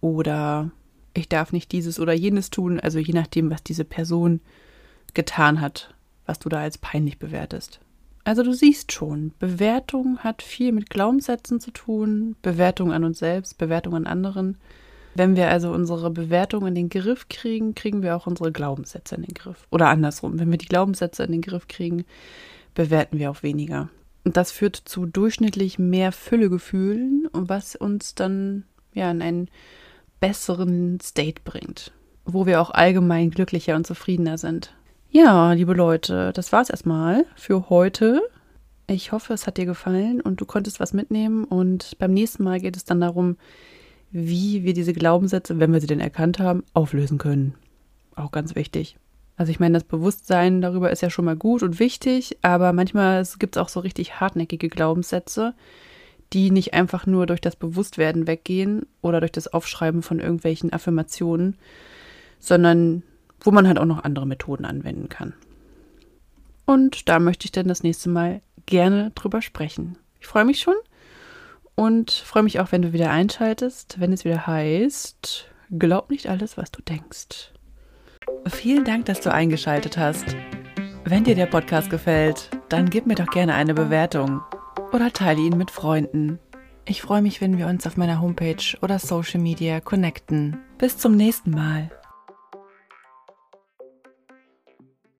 oder 0.00 0.70
ich 1.12 1.28
darf 1.28 1.52
nicht 1.52 1.72
dieses 1.72 2.00
oder 2.00 2.14
jenes 2.14 2.48
tun, 2.50 2.80
also 2.80 2.98
je 2.98 3.12
nachdem, 3.12 3.50
was 3.50 3.62
diese 3.62 3.84
Person 3.84 4.40
getan 5.12 5.60
hat, 5.60 5.94
was 6.24 6.38
du 6.38 6.48
da 6.48 6.60
als 6.60 6.78
peinlich 6.78 7.18
bewertest. 7.18 7.80
Also 8.24 8.42
du 8.42 8.54
siehst 8.54 8.92
schon, 8.92 9.32
Bewertung 9.38 10.18
hat 10.18 10.42
viel 10.42 10.72
mit 10.72 10.88
Glaubenssätzen 10.88 11.60
zu 11.60 11.70
tun, 11.70 12.36
Bewertung 12.40 12.90
an 12.90 13.04
uns 13.04 13.18
selbst, 13.18 13.58
Bewertung 13.58 13.94
an 13.94 14.06
anderen. 14.06 14.56
Wenn 15.14 15.36
wir 15.36 15.48
also 15.48 15.70
unsere 15.70 16.10
Bewertung 16.10 16.66
in 16.66 16.74
den 16.74 16.88
Griff 16.88 17.28
kriegen, 17.28 17.74
kriegen 17.74 18.02
wir 18.02 18.16
auch 18.16 18.26
unsere 18.26 18.50
Glaubenssätze 18.50 19.14
in 19.14 19.22
den 19.22 19.34
Griff. 19.34 19.66
Oder 19.70 19.88
andersrum, 19.88 20.38
wenn 20.38 20.50
wir 20.50 20.58
die 20.58 20.66
Glaubenssätze 20.66 21.22
in 21.22 21.32
den 21.32 21.42
Griff 21.42 21.68
kriegen, 21.68 22.04
bewerten 22.74 23.18
wir 23.18 23.30
auch 23.30 23.42
weniger. 23.42 23.90
Und 24.24 24.38
das 24.38 24.50
führt 24.50 24.76
zu 24.76 25.04
durchschnittlich 25.04 25.78
mehr 25.78 26.10
Füllegefühlen, 26.10 27.28
was 27.32 27.76
uns 27.76 28.14
dann 28.14 28.64
ja 28.94 29.10
in 29.10 29.20
einen 29.20 29.50
besseren 30.18 30.98
State 31.00 31.42
bringt, 31.44 31.92
wo 32.24 32.46
wir 32.46 32.62
auch 32.62 32.70
allgemein 32.70 33.30
glücklicher 33.30 33.76
und 33.76 33.86
zufriedener 33.86 34.38
sind. 34.38 34.74
Ja, 35.16 35.52
liebe 35.52 35.74
Leute, 35.74 36.32
das 36.32 36.50
war's 36.50 36.70
erstmal 36.70 37.24
für 37.36 37.70
heute. 37.70 38.20
Ich 38.88 39.12
hoffe, 39.12 39.32
es 39.32 39.46
hat 39.46 39.58
dir 39.58 39.64
gefallen 39.64 40.20
und 40.20 40.40
du 40.40 40.44
konntest 40.44 40.80
was 40.80 40.92
mitnehmen. 40.92 41.44
Und 41.44 41.96
beim 42.00 42.12
nächsten 42.12 42.42
Mal 42.42 42.58
geht 42.58 42.76
es 42.76 42.84
dann 42.84 43.00
darum, 43.00 43.36
wie 44.10 44.64
wir 44.64 44.74
diese 44.74 44.92
Glaubenssätze, 44.92 45.60
wenn 45.60 45.72
wir 45.72 45.80
sie 45.80 45.86
denn 45.86 46.00
erkannt 46.00 46.40
haben, 46.40 46.64
auflösen 46.74 47.18
können. 47.18 47.54
Auch 48.16 48.32
ganz 48.32 48.56
wichtig. 48.56 48.96
Also 49.36 49.52
ich 49.52 49.60
meine, 49.60 49.74
das 49.74 49.84
Bewusstsein 49.84 50.60
darüber 50.60 50.90
ist 50.90 51.00
ja 51.00 51.10
schon 51.10 51.26
mal 51.26 51.36
gut 51.36 51.62
und 51.62 51.78
wichtig, 51.78 52.36
aber 52.42 52.72
manchmal 52.72 53.24
gibt 53.38 53.54
es 53.54 53.62
auch 53.62 53.68
so 53.68 53.78
richtig 53.78 54.18
hartnäckige 54.18 54.68
Glaubenssätze, 54.68 55.54
die 56.32 56.50
nicht 56.50 56.74
einfach 56.74 57.06
nur 57.06 57.26
durch 57.26 57.40
das 57.40 57.54
Bewusstwerden 57.54 58.26
weggehen 58.26 58.84
oder 59.00 59.20
durch 59.20 59.30
das 59.30 59.46
Aufschreiben 59.46 60.02
von 60.02 60.18
irgendwelchen 60.18 60.72
Affirmationen, 60.72 61.56
sondern 62.40 63.04
wo 63.44 63.50
man 63.50 63.68
halt 63.68 63.78
auch 63.78 63.84
noch 63.84 64.02
andere 64.02 64.26
Methoden 64.26 64.64
anwenden 64.64 65.08
kann. 65.08 65.34
Und 66.66 67.08
da 67.08 67.18
möchte 67.18 67.44
ich 67.44 67.52
dann 67.52 67.68
das 67.68 67.82
nächste 67.82 68.08
Mal 68.08 68.40
gerne 68.66 69.12
drüber 69.14 69.42
sprechen. 69.42 69.98
Ich 70.20 70.26
freue 70.26 70.46
mich 70.46 70.60
schon 70.60 70.74
und 71.74 72.10
freue 72.10 72.42
mich 72.42 72.58
auch, 72.60 72.72
wenn 72.72 72.82
du 72.82 72.92
wieder 72.92 73.10
einschaltest, 73.10 74.00
wenn 74.00 74.12
es 74.12 74.24
wieder 74.24 74.46
heißt, 74.46 75.46
glaub 75.78 76.10
nicht 76.10 76.28
alles, 76.28 76.56
was 76.56 76.70
du 76.70 76.80
denkst. 76.82 77.52
Vielen 78.46 78.84
Dank, 78.84 79.04
dass 79.04 79.20
du 79.20 79.30
eingeschaltet 79.30 79.98
hast. 79.98 80.24
Wenn 81.04 81.24
dir 81.24 81.34
der 81.34 81.46
Podcast 81.46 81.90
gefällt, 81.90 82.48
dann 82.70 82.88
gib 82.88 83.06
mir 83.06 83.14
doch 83.14 83.26
gerne 83.26 83.54
eine 83.54 83.74
Bewertung 83.74 84.40
oder 84.92 85.12
teile 85.12 85.42
ihn 85.42 85.58
mit 85.58 85.70
Freunden. 85.70 86.38
Ich 86.86 87.02
freue 87.02 87.20
mich, 87.20 87.42
wenn 87.42 87.58
wir 87.58 87.66
uns 87.66 87.86
auf 87.86 87.98
meiner 87.98 88.22
Homepage 88.22 88.78
oder 88.80 88.98
Social 88.98 89.40
Media 89.40 89.80
connecten. 89.80 90.56
Bis 90.78 90.96
zum 90.96 91.16
nächsten 91.16 91.50
Mal. 91.50 91.90